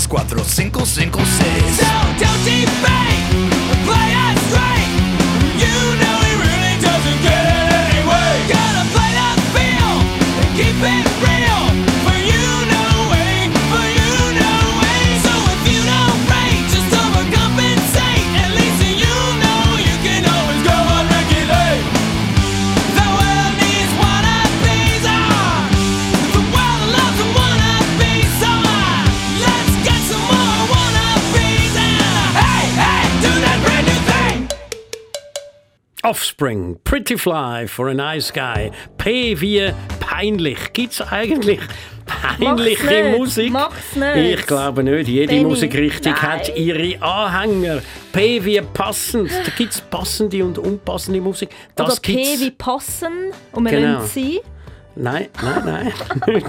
3, 0.00 0.08
So 1.76 1.90
don't 2.18 2.42
debate, 2.44 3.24
play 3.84 4.08
us 4.24 4.38
straight. 4.48 4.90
You 5.60 5.76
know 6.00 6.16
he 6.24 6.32
really 6.40 6.74
doesn't 6.80 7.20
get 7.20 7.42
it 7.44 7.68
anyway. 7.84 8.32
Gotta 8.48 8.84
play 8.96 9.12
the 9.20 9.42
field 9.52 10.02
and 10.40 10.56
keep 10.56 11.04
it. 11.04 11.09
Offspring, 36.10 36.76
Pretty 36.82 37.16
Fly 37.16 37.68
for 37.68 37.88
a 37.88 37.94
Nice 37.94 38.32
Guy. 38.32 38.72
P 38.98 39.40
wie 39.40 39.70
peinlich. 40.00 40.72
Gibt 40.72 40.92
es 40.94 41.00
eigentlich 41.02 41.60
peinliche 42.04 42.84
nicht, 42.84 43.16
Musik? 43.16 43.52
mach's 43.52 43.94
nicht. 43.94 44.40
Ich 44.40 44.46
glaube 44.48 44.82
nicht. 44.82 45.06
Jede 45.06 45.28
Benny, 45.28 45.44
Musikrichtung 45.44 46.14
nein. 46.14 46.22
hat 46.22 46.56
ihre 46.56 47.00
Anhänger. 47.00 47.80
P 48.12 48.44
wie 48.44 48.60
passend. 48.60 49.30
Da 49.30 49.52
gibt 49.56 49.72
es 49.72 49.80
passende 49.82 50.44
und 50.44 50.58
unpassende 50.58 51.20
Musik. 51.20 51.50
Das 51.76 51.86
Oder 51.92 52.00
P 52.00 52.12
gibt's. 52.14 52.40
wie 52.40 52.50
passen 52.50 53.12
und 53.52 53.64
wir 53.66 53.70
Genau. 53.70 54.02
sie. 54.02 54.40
Nein, 55.00 55.28
nein, 55.42 55.62
nein. 55.64 55.92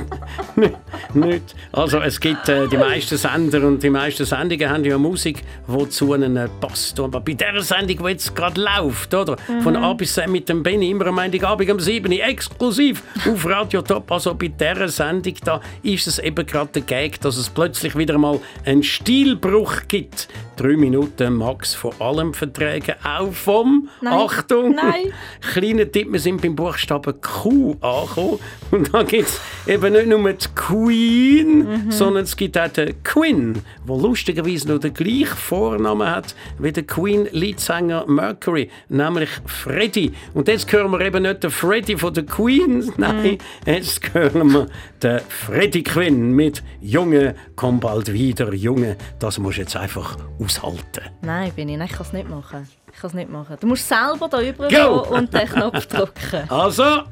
nicht, 0.57 0.77
nicht. 1.13 1.55
Also 1.71 1.99
es 1.99 2.19
gibt 2.19 2.49
äh, 2.49 2.67
die 2.67 2.77
meisten 2.77 3.17
Sender 3.17 3.65
und 3.65 3.81
die 3.81 3.89
meisten 3.89 4.25
Sendungen 4.25 4.69
haben 4.69 4.83
ja 4.83 4.97
Musik, 4.97 5.41
die 5.67 5.89
zu 5.89 6.13
ihnen 6.13 6.49
passt. 6.59 6.99
Aber 6.99 7.21
bei 7.21 7.33
dieser 7.33 7.61
Sendung, 7.61 8.05
die 8.05 8.11
jetzt 8.11 8.35
gerade 8.35 8.61
läuft, 8.61 9.13
oder? 9.13 9.37
Von 9.63 9.75
Mhm. 9.75 9.83
A 9.83 9.93
bis 9.93 10.13
Z 10.13 10.27
mit 10.27 10.49
dem 10.49 10.63
Benny, 10.63 10.91
immer 10.91 11.07
am 11.07 11.15
Montagabend 11.15 11.71
um 11.71 11.79
7 11.79 12.11
Uhr, 12.11 12.23
exklusiv 12.23 13.03
auf 13.25 13.45
Radio 13.45 13.81
Top. 13.81 14.11
Also 14.11 14.35
bei 14.35 14.49
dieser 14.49 14.89
Sendung 14.89 15.35
da 15.45 15.61
ist 15.81 16.07
es 16.07 16.19
eben 16.19 16.45
gerade 16.45 16.71
der 16.73 16.81
Gag, 16.81 17.21
dass 17.21 17.37
es 17.37 17.49
plötzlich 17.49 17.97
wieder 17.97 18.17
mal 18.17 18.39
einen 18.65 18.83
Stilbruch 18.83 19.83
gibt. 19.87 20.27
Drei 20.61 20.77
Minuten 20.77 21.33
Max 21.37 21.73
von 21.73 21.91
allem 21.99 22.33
verträgen, 22.33 22.95
auch 23.03 23.31
vom, 23.31 23.89
Nein. 24.01 24.13
Achtung, 24.13 24.75
Nein. 24.75 25.11
kleinen 25.53 25.91
Tipp, 25.91 26.11
wir 26.11 26.19
sind 26.19 26.41
beim 26.41 26.55
Buchstaben 26.55 27.19
Q 27.19 27.75
angekommen. 27.81 28.39
Und 28.69 28.93
da 28.93 29.03
gibt 29.03 29.27
es 29.29 29.41
eben 29.67 29.93
nicht 29.93 30.07
nur 30.07 30.31
die 30.33 30.47
Queen, 30.55 31.57
Mhm. 31.61 31.91
sondern 31.91 32.23
es 32.23 32.35
gibt 32.35 32.57
auch 32.57 32.67
den 32.67 33.01
Quinn, 33.03 33.61
der 33.87 33.95
lustigerweise 33.97 34.67
noch 34.67 34.79
den 34.79 34.93
gleichen 34.93 35.35
Vornamen 35.35 36.07
hat 36.09 36.35
wie 36.59 36.71
der 36.71 36.83
Queen-Leadsänger 36.83 38.05
Mercury, 38.07 38.69
nämlich 38.89 39.29
Freddie. 39.45 40.11
Und 40.33 40.47
jetzt 40.47 40.71
hören 40.71 40.91
wir 40.91 41.01
eben 41.01 41.23
nicht 41.23 41.43
den 41.43 41.51
Freddie 41.51 41.97
von 41.97 42.13
der 42.13 42.25
Queen, 42.25 42.91
nein, 42.97 43.37
jetzt 43.65 44.13
hören 44.13 44.51
wir 44.53 44.67
den 45.01 45.19
Freddie 45.29 45.83
Quinn 45.83 46.31
mit 46.33 46.61
Junge, 46.81 47.35
komm 47.55 47.79
bald 47.79 48.11
wieder, 48.13 48.53
Junge. 48.53 48.97
Das 49.19 49.37
musst 49.39 49.57
du 49.57 49.61
jetzt 49.61 49.75
einfach 49.75 50.17
aushalten. 50.57 51.03
Nein, 51.21 51.51
bin 51.55 51.69
ich. 51.69 51.77
Nein, 51.77 51.87
ich 51.89 51.93
kann 51.93 52.05
es 52.05 52.13
nicht 52.13 52.29
machen. 52.29 52.67
Ich 52.93 52.99
kann 52.99 53.09
es 53.09 53.13
nicht 53.13 53.29
machen. 53.29 53.57
Du 53.59 53.67
musst 53.67 53.87
selber 53.87 54.27
da 54.29 54.37
rüber 54.37 54.67
Go! 54.67 54.69
gehen 54.69 55.17
und 55.17 55.33
den 55.33 55.47
Knopf 55.47 55.85
drücken. 55.87 56.49
Also, 56.49 57.03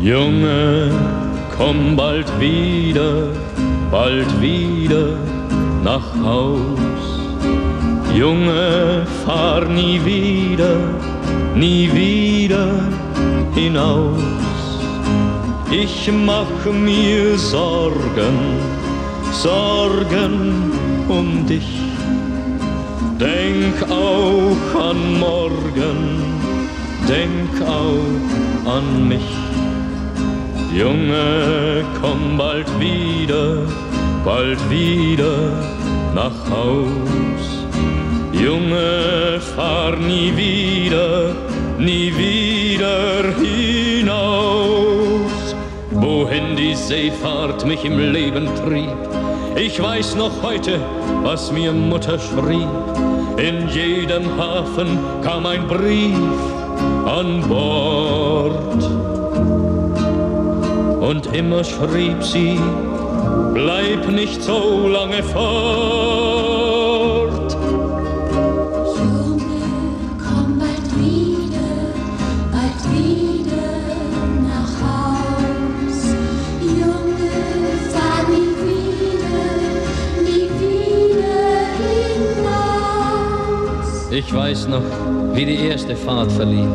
Junge, 0.00 0.90
komm 1.56 1.96
bald 1.96 2.26
wieder, 2.40 3.28
bald 3.90 4.40
wieder 4.40 5.16
nach 5.82 6.14
Haus. 6.22 6.58
Junge, 8.14 9.06
fahr 9.24 9.64
nie 9.64 10.02
wieder, 10.04 10.76
nie 11.54 11.90
wieder 11.92 12.68
hinaus. 13.54 14.20
Ich 15.70 16.10
mach 16.12 16.64
mir 16.72 17.38
Sorgen, 17.38 18.58
Sorgen 19.32 20.72
um 21.08 21.46
dich. 21.46 21.68
Denk 23.18 23.82
auch 23.90 24.80
an 24.90 25.20
morgen, 25.20 26.22
denk 27.08 27.68
auch 27.68 28.70
an 28.70 29.08
mich. 29.08 29.30
Junge, 30.74 31.84
komm 32.00 32.38
bald 32.38 32.66
wieder, 32.80 33.58
bald 34.24 34.58
wieder 34.70 35.52
nach 36.14 36.50
Haus. 36.50 37.44
Junge, 38.32 39.38
fahr 39.54 39.96
nie 39.96 40.32
wieder, 40.36 41.34
nie 41.78 42.12
wieder 42.16 43.34
hinaus. 43.38 44.12
Wohin 45.90 46.56
die 46.56 46.74
Seefahrt 46.74 47.66
mich 47.66 47.84
im 47.84 47.98
Leben 47.98 48.48
trieb, 48.64 48.96
ich 49.56 49.82
weiß 49.82 50.14
noch 50.16 50.42
heute, 50.42 50.80
was 51.22 51.52
mir 51.52 51.72
Mutter 51.72 52.18
schrieb. 52.18 52.68
In 53.36 53.68
jedem 53.68 54.36
Hafen 54.38 54.98
kam 55.22 55.46
ein 55.46 55.66
Brief 55.66 56.16
an 57.06 57.42
Bord. 57.48 58.82
Und 61.00 61.34
immer 61.34 61.64
schrieb 61.64 62.22
sie, 62.22 62.58
bleib 63.52 64.08
nicht 64.08 64.42
so 64.42 64.88
lange 64.88 65.22
fort. 65.22 66.31
Ich 84.14 84.30
weiß 84.30 84.68
noch, 84.68 84.82
wie 85.32 85.46
die 85.46 85.56
erste 85.68 85.96
Fahrt 85.96 86.30
verlief. 86.32 86.68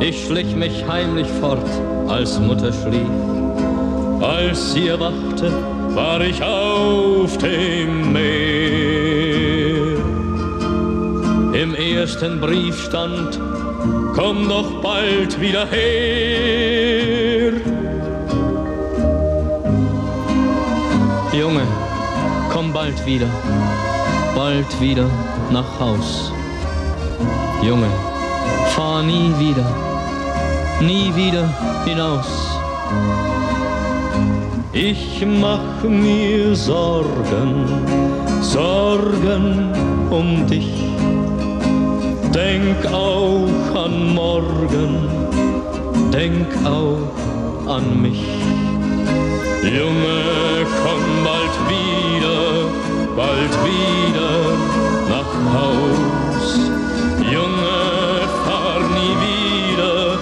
Ich 0.00 0.26
schlich 0.26 0.54
mich 0.54 0.86
heimlich 0.86 1.26
fort, 1.40 1.66
als 2.08 2.38
Mutter 2.38 2.74
schlief. 2.74 3.08
Als 4.20 4.74
sie 4.74 4.88
erwachte, 4.88 5.50
war 5.94 6.20
ich 6.20 6.42
auf 6.42 7.38
dem 7.38 8.12
Meer. 8.12 9.96
Im 11.54 11.74
ersten 11.74 12.38
Brief 12.38 12.84
stand, 12.84 13.40
komm 14.14 14.46
doch 14.46 14.82
bald 14.82 15.40
wieder 15.40 15.66
her. 15.68 17.52
Junge, 21.32 21.62
komm 22.52 22.74
bald 22.74 23.06
wieder, 23.06 23.28
bald 24.34 24.80
wieder 24.82 25.08
nach 25.50 25.80
Haus. 25.80 26.32
Junge, 27.62 27.88
fahr 28.74 29.02
nie 29.02 29.32
wieder, 29.38 29.66
nie 30.80 31.14
wieder 31.14 31.48
hinaus. 31.84 32.58
Ich 34.72 35.24
mach 35.26 35.82
mir 35.88 36.54
Sorgen, 36.54 37.64
Sorgen 38.42 39.72
um 40.10 40.46
dich. 40.46 40.72
Denk 42.34 42.84
auch 42.92 43.84
an 43.84 44.14
morgen, 44.14 45.08
denk 46.12 46.48
auch 46.66 47.70
an 47.74 48.02
mich. 48.02 48.22
Junge, 49.62 50.66
komm 50.82 51.04
bald 51.24 51.56
wieder, 51.70 52.38
bald 53.16 53.52
wieder 53.64 54.05
Haus. 55.52 56.58
Junge, 57.20 58.20
fahr 58.44 58.80
nie 58.80 59.16
wieder, 59.26 60.18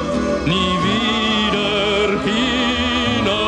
nie 0.46 0.74
wieder 0.84 2.20
hinaus. 2.24 3.44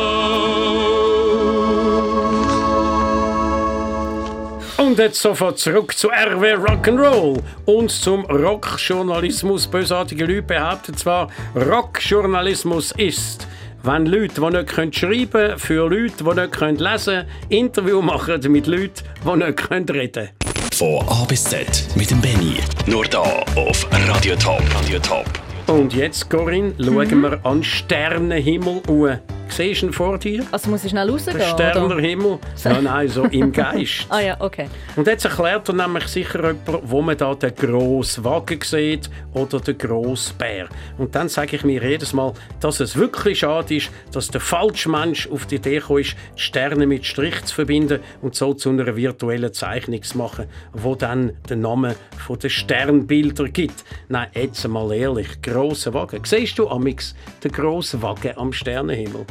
Und 4.78 4.98
jetzt 4.98 5.20
sofort 5.20 5.58
zurück 5.58 5.96
zu 5.96 6.08
RW 6.08 6.54
Rock'n'Roll 6.54 7.42
und 7.66 7.90
zum 7.90 8.24
Rockjournalismus. 8.26 9.66
Bösartige 9.66 10.26
Leute 10.26 10.42
behaupten 10.42 10.96
zwar, 10.96 11.30
Rockjournalismus 11.54 12.92
ist, 12.92 13.46
wenn 13.82 14.06
Leute, 14.06 14.40
die 14.40 14.56
nicht 14.56 14.66
können 14.68 14.92
schreiben 14.92 15.30
können, 15.30 15.58
für 15.58 15.88
Leute, 15.88 16.24
die 16.24 16.40
nicht 16.40 16.52
können 16.52 16.78
lesen 16.78 17.14
können, 17.14 17.28
Interview 17.48 18.02
machen 18.02 18.40
mit 18.50 18.66
Leuten, 18.66 19.02
die 19.24 19.36
nicht 19.36 19.56
können 19.68 19.88
reden 19.88 20.35
Von 20.76 21.08
A 21.08 21.24
bis 21.24 21.42
Z 21.42 21.88
mit 21.94 22.10
dem 22.10 22.20
Benny. 22.20 22.58
Nur 22.84 23.06
da 23.06 23.22
auf 23.54 23.88
Radio 23.90 24.36
Top. 24.36 24.62
Radio 24.74 24.98
Top. 24.98 25.24
Und 25.68 25.94
jetzt, 25.94 26.28
Corinne, 26.28 26.74
schauen 26.78 27.22
wir 27.22 27.40
an 27.46 27.60
den 27.60 27.64
Sternenhimmel 27.64 28.82
an. 28.86 29.18
Siehst 29.48 29.82
du 29.82 29.86
ihn 29.86 29.92
vor 29.92 30.18
dir? 30.18 30.44
Also 30.50 30.70
muss 30.70 30.84
ich 30.84 30.90
schnell 30.90 31.08
rausgehen, 31.08 31.38
Der 31.38 31.54
oder? 31.54 31.70
Sternerhimmel? 31.72 32.38
Nein, 32.64 32.84
nein, 32.84 33.08
so 33.08 33.24
im 33.24 33.52
Geist. 33.52 34.06
Ah 34.08 34.20
ja, 34.20 34.36
okay. 34.40 34.68
Und 34.96 35.06
jetzt 35.06 35.24
erklärt 35.24 35.68
er 35.68 35.74
nämlich 35.74 36.06
sicher 36.08 36.38
jemand, 36.52 36.90
wo 36.90 37.00
man 37.00 37.16
da 37.16 37.34
den 37.34 37.54
grossen 37.54 38.24
Wagen 38.24 38.60
sieht 38.62 39.08
oder 39.32 39.60
den 39.60 39.78
grossen 39.78 40.36
Bär. 40.36 40.68
Und 40.98 41.14
dann 41.14 41.28
sage 41.28 41.56
ich 41.56 41.64
mir 41.64 41.82
jedes 41.82 42.12
Mal, 42.12 42.32
dass 42.60 42.80
es 42.80 42.96
wirklich 42.96 43.38
schade 43.38 43.76
ist, 43.76 43.90
dass 44.12 44.28
der 44.28 44.40
falsche 44.40 44.90
Mensch 44.90 45.28
auf 45.30 45.46
die 45.46 45.56
Idee 45.56 45.76
gekommen 45.78 46.00
ist, 46.00 46.16
die 46.36 46.40
Sterne 46.42 46.86
mit 46.86 47.06
Strich 47.06 47.42
zu 47.44 47.54
verbinden 47.54 48.00
und 48.22 48.34
so 48.34 48.52
zu 48.52 48.70
einer 48.70 48.94
virtuellen 48.96 49.52
Zeichnung 49.52 50.02
zu 50.02 50.18
machen, 50.18 50.46
wo 50.72 50.94
dann 50.94 51.32
den 51.48 51.60
Namen 51.60 51.94
von 52.18 52.38
den 52.38 52.50
Sternbilder 52.50 53.48
gibt. 53.48 53.84
Nein, 54.08 54.28
jetzt 54.34 54.66
mal 54.68 54.92
ehrlich, 54.92 55.40
grosser 55.40 55.94
Wagen. 55.94 56.20
Siehst 56.24 56.58
du 56.58 56.68
amix 56.68 57.14
den 57.42 57.52
grossen 57.52 58.02
Wagen 58.02 58.36
am 58.36 58.52
Sternenhimmel? 58.52 59.24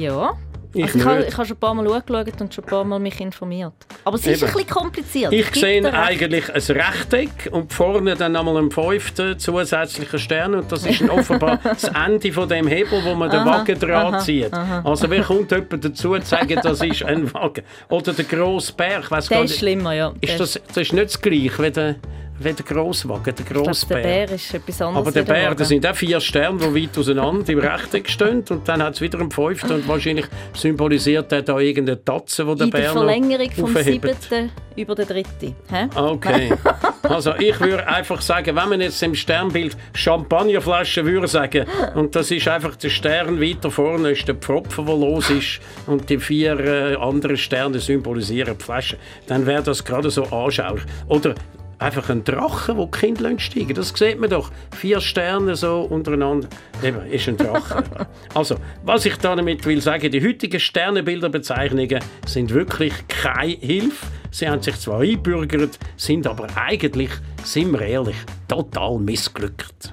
Ja. 0.00 0.32
Ich 0.72 0.84
also 0.84 0.98
ich 1.00 1.04
habe 1.04 1.24
ich 1.24 1.36
habe 1.36 1.46
schon 1.46 1.56
ein 1.56 1.60
paar 1.60 1.74
Mal 1.74 1.92
angeschaut 1.92 2.40
und 2.40 2.54
schon 2.54 2.64
ein 2.64 2.70
paar 2.70 2.84
Mal 2.84 3.00
mich 3.00 3.20
informiert. 3.20 3.72
Aber 4.04 4.14
es 4.14 4.24
ist 4.24 4.40
Eben. 4.40 4.50
ein 4.50 4.56
bisschen 4.56 4.70
kompliziert. 4.70 5.32
Ich 5.32 5.52
sehe 5.52 5.92
eigentlich 5.92 6.48
ein 6.48 6.76
Rechteck 6.76 7.48
und 7.50 7.72
vorne 7.72 8.14
dann 8.14 8.36
einmal 8.36 8.56
einen 8.56 8.70
fünften 8.70 9.36
zusätzlichen 9.36 10.18
Stern 10.20 10.54
und 10.54 10.70
das 10.70 10.86
ist 10.86 11.02
offenbar 11.10 11.58
das 11.64 11.84
Ende 11.84 12.32
von 12.32 12.48
dem 12.48 12.68
Hebel, 12.68 13.02
wo 13.04 13.16
man 13.16 13.30
den 13.30 13.40
Aha, 13.40 13.58
Wagen 13.58 13.80
dran 13.80 14.14
aha, 14.14 14.18
zieht. 14.20 14.52
aha. 14.52 14.82
Also 14.84 15.10
wer 15.10 15.22
kommt 15.24 15.50
jemand 15.50 15.84
dazu 15.84 16.16
zu 16.16 16.20
sagen, 16.24 16.60
das 16.62 16.80
ist 16.82 17.02
ein 17.02 17.34
Wagen? 17.34 17.64
Oder 17.88 18.12
der 18.12 18.24
grosse 18.26 18.72
Berg, 18.72 19.08
Der 19.08 19.18
ist 19.18 19.30
nicht. 19.32 19.58
schlimmer, 19.58 19.92
ja. 19.92 20.12
Ist 20.20 20.38
das, 20.38 20.60
das 20.68 20.76
ist 20.76 20.92
nicht 20.92 21.06
das 21.06 21.20
gleiche 21.20 21.62
wie 21.64 21.70
der, 21.72 21.96
wie 22.40 22.52
der 22.52 22.64
Grosswagen, 22.64 23.22
der 23.24 23.34
Ich 23.38 23.46
glaube, 23.46 23.70
der 23.70 23.94
Bär. 23.96 24.30
Ist 24.30 24.54
etwas 24.54 24.82
anderes. 24.82 25.06
Aber 25.06 25.12
der 25.12 25.22
Bär, 25.22 25.54
das 25.54 25.68
sind 25.68 25.86
auch 25.86 25.94
vier 25.94 26.20
Sterne, 26.20 26.58
die 26.58 26.82
weit 26.82 26.96
auseinander 26.96 27.52
im 27.52 27.58
Rechteck 27.58 28.08
stehen. 28.08 28.44
Und 28.48 28.66
dann 28.66 28.82
hat 28.82 28.94
es 28.94 29.00
wieder 29.00 29.20
einen 29.20 29.30
fünften. 29.30 29.72
Und 29.72 29.88
wahrscheinlich 29.88 30.26
symbolisiert 30.54 31.30
er 31.32 31.42
da 31.42 31.58
irgendeine 31.58 32.02
Tatze, 32.02 32.44
die 32.44 32.54
der 32.54 32.64
In 32.64 32.70
Bär 32.70 32.80
der 32.80 32.94
noch 32.94 33.04
Verlängerung 33.04 33.50
vom 33.50 33.76
siebten 33.76 34.50
über 34.76 34.94
den 34.94 35.06
dritten. 35.06 35.54
Hä? 35.70 35.88
Okay. 35.94 36.52
Also 37.02 37.34
ich 37.38 37.58
würde 37.60 37.86
einfach 37.86 38.20
sagen, 38.20 38.56
wenn 38.56 38.68
man 38.68 38.80
jetzt 38.80 39.02
im 39.02 39.14
Sternbild 39.14 39.76
Champagnerflasche 39.94 41.04
würde 41.04 41.28
sagen, 41.28 41.66
und 41.94 42.14
das 42.14 42.30
ist 42.30 42.48
einfach 42.48 42.76
der 42.76 42.88
Stern 42.88 43.40
weiter 43.40 43.70
vorne, 43.70 44.10
ist 44.10 44.26
der 44.28 44.36
Pfropfen, 44.36 44.86
der 44.86 44.96
los 44.96 45.28
ist, 45.30 45.60
und 45.86 46.08
die 46.08 46.18
vier 46.18 46.58
äh, 46.60 46.94
anderen 46.96 47.36
Sterne 47.36 47.80
symbolisieren 47.80 48.56
die 48.58 48.64
Flasche, 48.64 48.96
dann 49.26 49.44
wäre 49.46 49.62
das 49.62 49.84
gerade 49.84 50.10
so 50.10 50.24
anschaulich. 50.24 50.84
Oder 51.08 51.34
einfach 51.80 52.10
ein 52.10 52.22
Drache, 52.24 52.76
wo 52.76 52.84
die 52.84 52.98
Kinder 52.98 53.36
steigen. 53.38 53.74
Das 53.74 53.88
sieht 53.88 54.20
man 54.20 54.30
doch. 54.30 54.50
Vier 54.76 55.00
Sterne 55.00 55.56
so 55.56 55.80
untereinander. 55.80 56.48
Eben, 56.82 57.04
ist 57.06 57.28
ein 57.28 57.36
Drache. 57.36 57.82
also, 58.34 58.56
was 58.84 59.06
ich 59.06 59.16
damit 59.16 59.64
will 59.64 59.80
sagen, 59.80 60.10
die 60.10 60.24
heutigen 60.24 60.60
Sternenbilderbezeichnungen 60.60 62.00
sind 62.26 62.52
wirklich 62.52 62.92
keine 63.08 63.52
Hilfe. 63.52 64.06
Sie 64.30 64.48
haben 64.48 64.62
sich 64.62 64.78
zwar 64.78 65.00
einbürgert, 65.00 65.78
sind 65.96 66.26
aber 66.26 66.46
eigentlich, 66.54 67.10
sind 67.42 67.72
wir 67.72 67.80
ehrlich, 67.80 68.16
total 68.46 68.98
missglückt. 68.98 69.92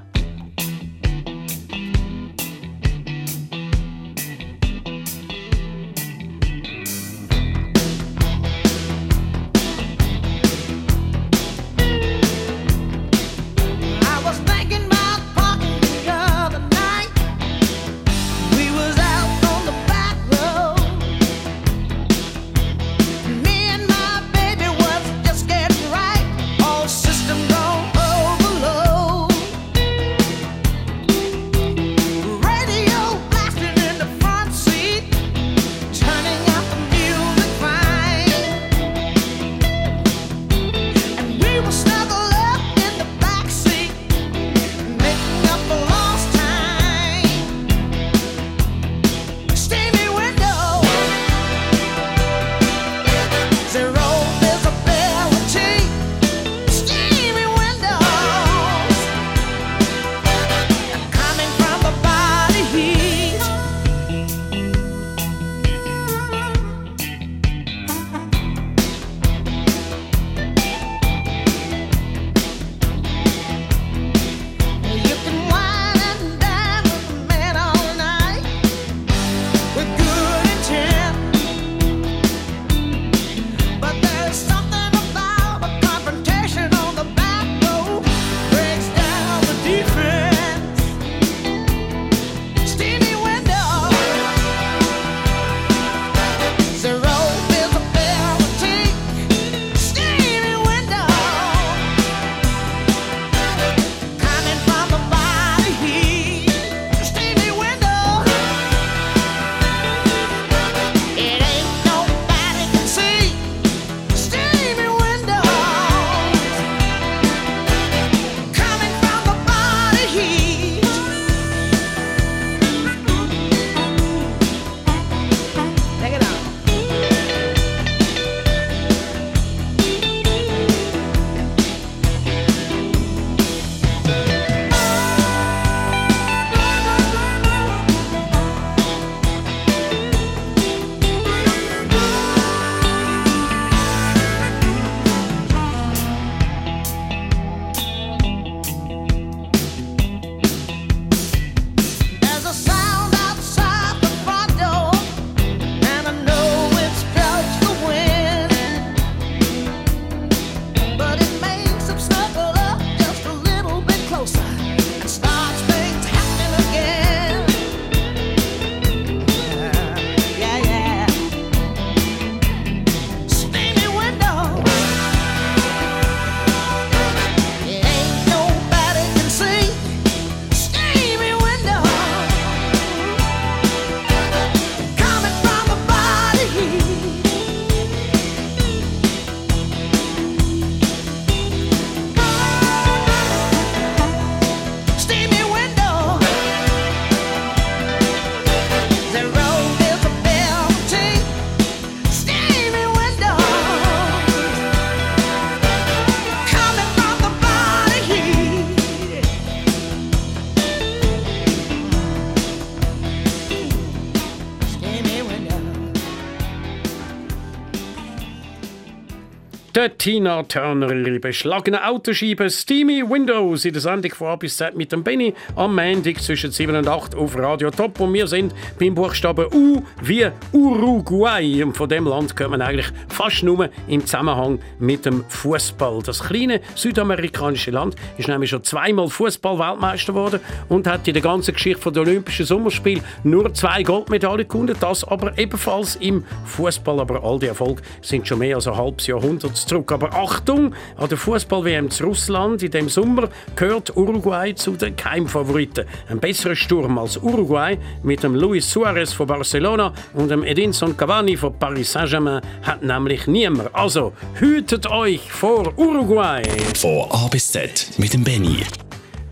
Tina 219.89 220.43
Turner, 220.43 220.91
ihre 220.91 221.19
beschlagene 221.19 221.87
Autoscheibe 221.87 222.49
Steamy 222.49 223.03
Windows 223.07 223.65
in 223.65 223.73
der 223.73 223.81
Sendung 223.81 224.11
von 224.13 224.27
A 224.27 224.35
bis 224.35 224.57
Z 224.57 224.75
mit 224.75 224.91
dem 224.91 225.03
Benny 225.03 225.33
am 225.55 225.75
Montag 225.75 226.21
zwischen 226.21 226.51
7 226.51 226.75
und 226.75 226.87
8 226.87 227.15
auf 227.15 227.37
Radio 227.37 227.69
Top. 227.71 227.99
Und 227.99 228.13
wir 228.13 228.27
sind 228.27 228.53
beim 228.79 228.95
Buchstaben 228.95 229.47
U 229.53 229.81
wie 230.01 230.27
Uruguay. 230.51 231.63
Und 231.63 231.77
von 231.77 231.87
dem 231.87 232.05
Land 232.05 232.35
kommt 232.35 232.51
man 232.51 232.61
eigentlich 232.61 232.87
fast 233.07 233.43
nur 233.43 233.69
im 233.87 234.05
Zusammenhang 234.05 234.59
mit 234.79 235.05
dem 235.05 235.23
Fußball. 235.29 236.01
Das 236.03 236.23
kleine 236.23 236.61
südamerikanische 236.75 237.71
Land 237.71 237.95
ist 238.17 238.27
nämlich 238.27 238.49
schon 238.49 238.63
zweimal 238.63 239.09
Fußball-Weltmeister 239.09 240.13
geworden 240.13 240.39
und 240.69 240.87
hat 240.87 241.07
in 241.07 241.13
der 241.13 241.23
ganzen 241.23 241.53
Geschichte 241.53 241.91
der 241.91 242.01
Olympischen 242.01 242.45
Sommerspiele 242.45 243.01
nur 243.23 243.53
zwei 243.53 243.83
Goldmedaillen 243.83 244.47
gewonnen. 244.47 244.75
Das 244.79 245.03
aber 245.03 245.37
ebenfalls 245.37 245.95
im 245.97 246.23
Fußball. 246.45 246.99
Aber 246.99 247.23
all 247.23 247.39
die 247.39 247.47
Erfolge 247.47 247.81
sind 248.01 248.27
schon 248.27 248.39
mehr 248.39 248.55
als 248.55 248.67
ein 248.67 248.75
halbes 248.75 249.07
Jahrhundert 249.07 249.55
Ausdruck. 249.77 249.91
Aber 249.91 250.13
Achtung, 250.13 250.73
an 250.95 251.09
der 251.09 251.17
Fußball-WM 251.17 251.89
zu 251.89 252.05
Russland 252.05 252.63
in 252.63 252.71
dem 252.71 252.89
Sommer 252.89 253.29
gehört 253.55 253.95
Uruguay 253.95 254.53
zu 254.53 254.71
den 254.71 254.95
Keimfavoriten. 254.95 255.85
Ein 256.09 256.19
besserer 256.19 256.55
Sturm 256.55 256.97
als 256.97 257.17
Uruguay 257.17 257.77
mit 258.03 258.23
dem 258.23 258.35
Luis 258.35 258.69
Suarez 258.69 259.13
von 259.13 259.27
Barcelona 259.27 259.93
und 260.13 260.29
dem 260.29 260.43
Edinson 260.43 260.95
Cavani 260.95 261.37
von 261.37 261.57
Paris 261.57 261.91
Saint-Germain 261.91 262.41
hat 262.63 262.83
nämlich 262.83 263.27
niemand. 263.27 263.73
Also 263.73 264.13
hütet 264.39 264.89
euch 264.89 265.31
vor 265.31 265.73
Uruguay! 265.77 266.43
Von 266.75 267.05
A 267.11 267.27
bis 267.27 267.51
Z 267.51 267.89
mit 267.97 268.13
dem 268.13 268.23
Benny. 268.23 268.63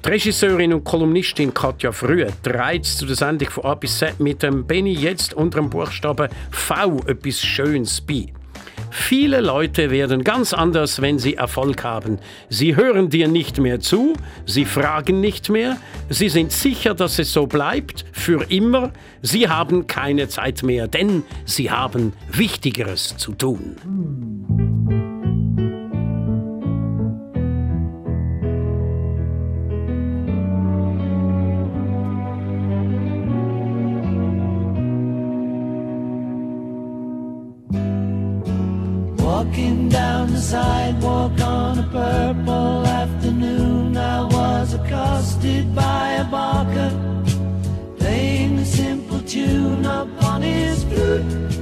Die 0.03 0.09
Regisseurin 0.11 0.71
und 0.71 0.83
Kolumnistin 0.83 1.51
Katja 1.51 1.91
Frühe 1.91 2.27
trägt 2.43 2.85
zu 2.85 3.07
der 3.07 3.15
Sendung 3.15 3.49
von 3.49 3.65
A 3.65 3.73
bis 3.73 3.97
Z 3.97 4.19
mit 4.19 4.43
dem 4.43 4.63
Benny 4.65 4.93
jetzt 4.93 5.33
unter 5.33 5.59
dem 5.59 5.69
Buchstaben 5.69 6.29
V 6.51 6.99
etwas 7.07 7.39
Schönes 7.39 8.01
bei. 8.01 8.34
Viele 8.97 9.41
Leute 9.41 9.91
werden 9.91 10.23
ganz 10.23 10.53
anders, 10.53 11.01
wenn 11.01 11.19
sie 11.19 11.35
Erfolg 11.35 11.83
haben. 11.83 12.17
Sie 12.49 12.77
hören 12.77 13.09
dir 13.09 13.27
nicht 13.27 13.59
mehr 13.59 13.81
zu, 13.81 14.13
sie 14.45 14.63
fragen 14.63 15.19
nicht 15.19 15.49
mehr, 15.49 15.77
sie 16.09 16.29
sind 16.29 16.53
sicher, 16.53 16.95
dass 16.95 17.19
es 17.19 17.31
so 17.31 17.45
bleibt, 17.45 18.05
für 18.13 18.49
immer. 18.49 18.93
Sie 19.21 19.49
haben 19.49 19.85
keine 19.85 20.29
Zeit 20.29 20.63
mehr, 20.63 20.87
denn 20.87 21.23
sie 21.43 21.69
haben 21.69 22.13
Wichtigeres 22.31 23.17
zu 23.17 23.33
tun. 23.33 24.74
Walking 39.25 39.89
down 39.89 40.31
the 40.31 40.39
sidewalk 40.39 41.41
on 41.41 41.79
a 41.79 41.87
purple 41.91 42.85
afternoon, 42.85 43.97
I 43.97 44.23
was 44.23 44.75
accosted 44.75 45.73
by 45.73 46.09
a 46.23 46.25
barker 46.25 46.91
playing 47.97 48.59
a 48.59 48.65
simple 48.65 49.21
tune 49.21 49.83
upon 49.83 50.43
his 50.43 50.83
flute. 50.83 51.54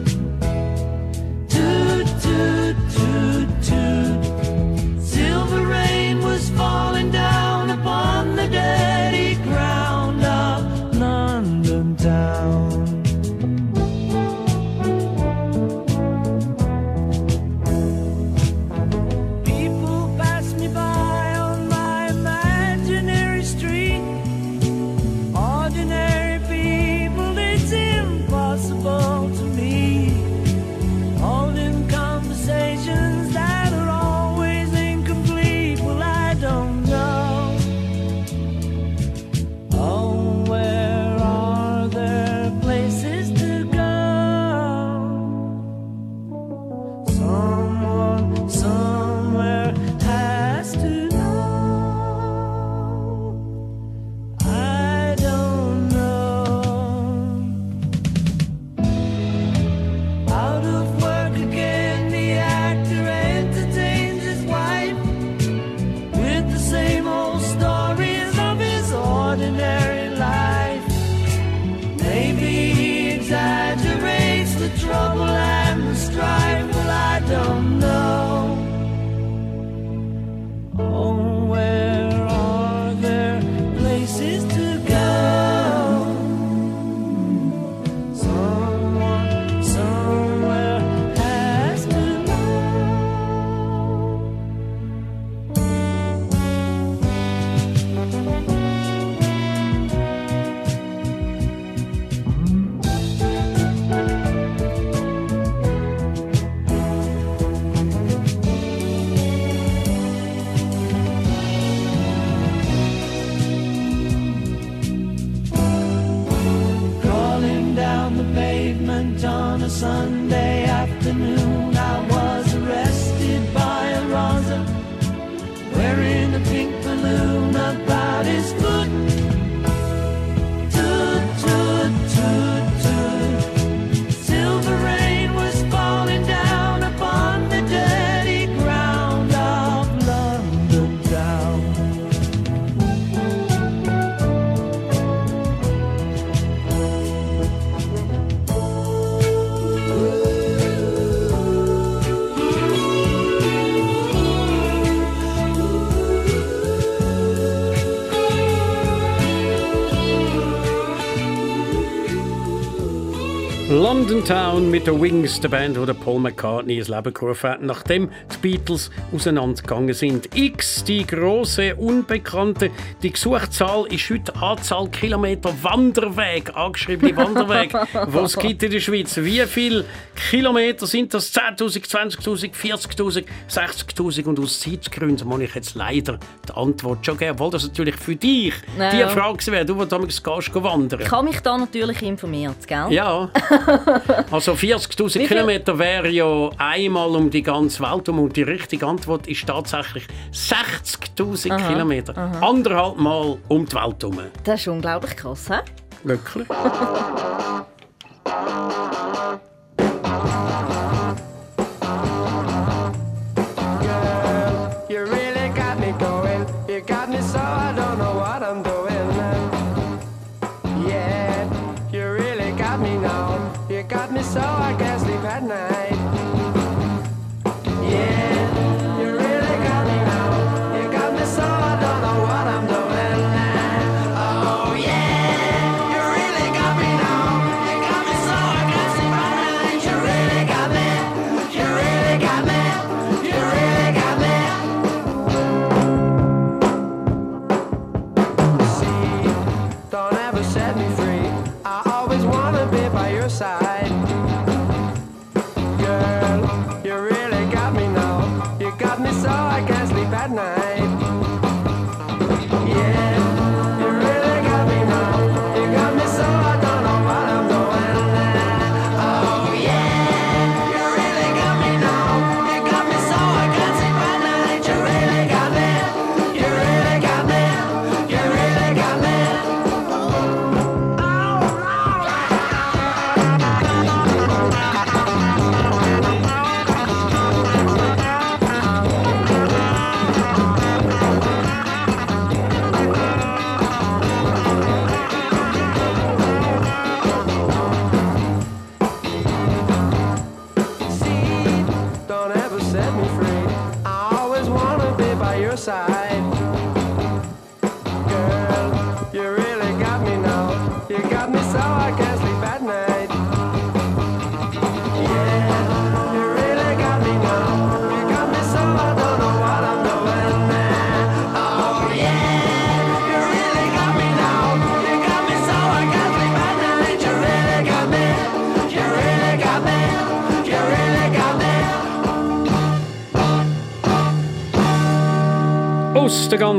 London 164.04 164.26
Town 164.26 164.70
mit 164.70 164.86
den 164.86 165.02
Wings, 165.02 165.40
der 165.40 165.48
Band, 165.48 165.80
wo 165.80 165.86
der 165.86 165.94
Paul 165.94 166.20
McCartney 166.20 166.78
ins 166.78 166.90
Leben 166.90 167.14
gerufen 167.14 167.50
hat, 167.50 167.62
nachdem 167.62 168.10
die 168.34 168.38
Beatles 168.42 168.92
auseinandergegangen 169.14 169.94
sind. 169.94 170.36
X, 170.36 170.84
die 170.84 171.08
große 171.08 171.74
Unbekannte. 171.76 172.70
Die 173.02 173.14
Gesuchszahl 173.14 173.86
ist 173.86 174.10
heute 174.10 174.36
Anzahl 174.36 174.90
Kilometer 174.90 175.54
Wanderweg, 175.62 176.54
angeschriebene 176.54 177.16
Wanderweg, 177.16 177.72
die 178.14 178.18
es 178.18 178.38
gibt 178.38 178.64
in 178.64 178.72
der 178.72 178.82
Schweiz. 178.82 179.16
Wie 179.16 179.40
viele 179.46 179.86
Kilometer 180.30 180.86
sind 180.86 181.14
das? 181.14 181.34
10.000, 181.34 182.20
20.000, 182.20 182.54
40.000, 182.54 183.24
60.000? 183.50 184.26
Und 184.26 184.38
aus 184.38 184.60
Zeitgründen 184.60 185.26
muss 185.26 185.40
ich 185.40 185.56
jetzt 185.56 185.76
leider 185.76 186.20
die 186.46 186.54
Antwort 186.54 187.06
schon 187.06 187.18
geben, 187.18 187.32
obwohl 187.32 187.52
das 187.52 187.64
natürlich 187.64 187.96
für 187.96 188.18
dich 188.18 188.54
Ja, 188.78 188.90
die. 188.90 189.14
Frage 189.14 189.50
wäre, 189.50 189.64
du, 189.64 189.78
wo 189.78 189.86
damals 189.86 190.22
gehst, 190.22 190.54
wandern. 190.54 191.00
Ich 191.00 191.10
habe 191.10 191.26
mich 191.26 191.40
da 191.40 191.58
natürlich 191.58 192.02
informiert, 192.02 192.68
gell? 192.68 192.88
Ja. 192.90 193.30
Also 194.32 194.54
40.000 194.54 195.16
Wie 195.16 195.20
viel- 195.20 195.28
Kilometer 195.28 195.78
wäre 195.80 196.10
ja 196.10 196.50
einmal 196.58 197.10
um 197.16 197.30
die 197.30 197.42
ganze 197.44 197.82
Welt 197.84 198.08
um 198.10 198.20
und 198.20 198.36
die 198.36 198.44
richtige 198.44 198.86
Antwort 198.88 199.28
ist 199.28 199.46
tatsächlich 199.48 200.06
60.000 200.32 201.52
Aha, 201.52 201.68
Kilometer. 201.70 202.18
aha. 202.18 202.48
Anderthalb 202.48 202.98
Mal 202.98 203.38
um 203.48 203.66
die 203.66 203.76
Welt 203.76 203.96
herum. 204.02 204.20
Das 204.44 204.60
ist 204.62 204.68
unglaublich 204.68 205.16
krass, 205.16 205.50
hä? 205.50 205.60
Wirklich? 206.04 206.48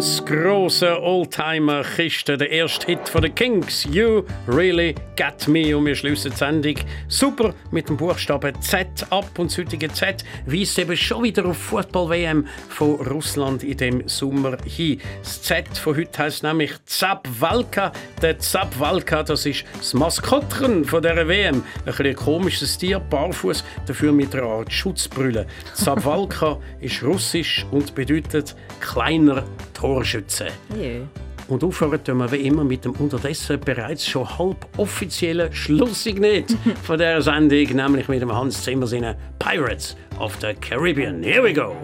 ganz 0.05 0.23
grossen 0.27 0.99
Oldtimer-Kiste, 0.99 2.37
der 2.37 2.51
erste 2.51 2.89
Hit 2.89 3.09
von 3.09 3.23
den 3.23 3.35
Kings, 3.35 3.89
You 3.91 4.23
Really 4.47 4.95
Get 5.17 5.49
Me. 5.49 5.75
Und 5.75 5.87
wir 5.87 5.95
schließen 5.95 6.31
die 6.31 6.37
Sendung 6.37 6.75
super 7.09 7.55
mit 7.71 7.89
dem 7.89 7.97
Buchstaben 7.97 8.61
Z 8.61 8.87
ab. 9.09 9.31
Und 9.39 9.51
das 9.51 9.57
heutige 9.57 9.91
Z 9.91 10.23
weist 10.45 10.79
eben 10.79 10.95
schon 10.95 11.23
wieder 11.23 11.47
auf 11.47 11.57
Fußball-WM 11.57 12.47
von 12.69 12.97
Russland 12.97 13.63
in 13.63 13.79
dem 13.79 14.07
Sommer 14.07 14.59
hin. 14.67 15.01
Das 15.23 15.41
Z 15.41 15.69
von 15.79 15.97
heute 15.97 16.23
heisst 16.23 16.43
nämlich 16.43 16.73
Zapvalka. 16.85 17.91
Der 18.21 18.39
Zapvalka, 18.39 19.23
das 19.23 19.47
ist 19.47 19.65
das 19.79 19.95
Maskottchen 19.95 20.85
von 20.85 21.01
dieser 21.01 21.27
WM. 21.27 21.63
Ein 21.79 21.85
bisschen 21.87 22.15
komisches 22.15 22.77
Tier, 22.77 23.01
barfuß, 23.01 23.65
dafür 23.87 24.13
mit 24.13 24.35
einer 24.35 24.45
Art 24.45 24.71
Schutzbrille. 24.71 25.47
Zapvalka 25.73 26.59
ist 26.81 27.03
russisch 27.03 27.65
und 27.71 27.95
bedeutet 27.95 28.55
kleiner 28.81 29.45
Torschütze. 29.85 30.47
Jö. 30.75 31.03
Und 31.47 31.63
aufhören 31.63 32.03
tun 32.03 32.17
wir 32.17 32.33
wie 32.33 32.47
immer 32.47 32.65
mit 32.65 32.87
dem 32.87 32.93
unterdessen 32.93 33.61
bereits 33.61 34.07
schon 34.07 34.27
halb 34.39 34.67
offiziellen 34.79 35.53
Schlusssignal 35.53 36.45
von 36.83 36.97
dieser 36.97 37.21
Sendung, 37.21 37.77
nämlich 37.77 38.09
mit 38.09 38.23
dem 38.23 38.33
Hans 38.35 38.63
Zimmer 38.63 38.87
seinen 38.87 39.15
Pirates 39.39 39.95
of 40.19 40.39
the 40.41 40.55
Caribbean. 40.55 41.23
Here 41.23 41.43
we 41.43 41.53
go! 41.53 41.77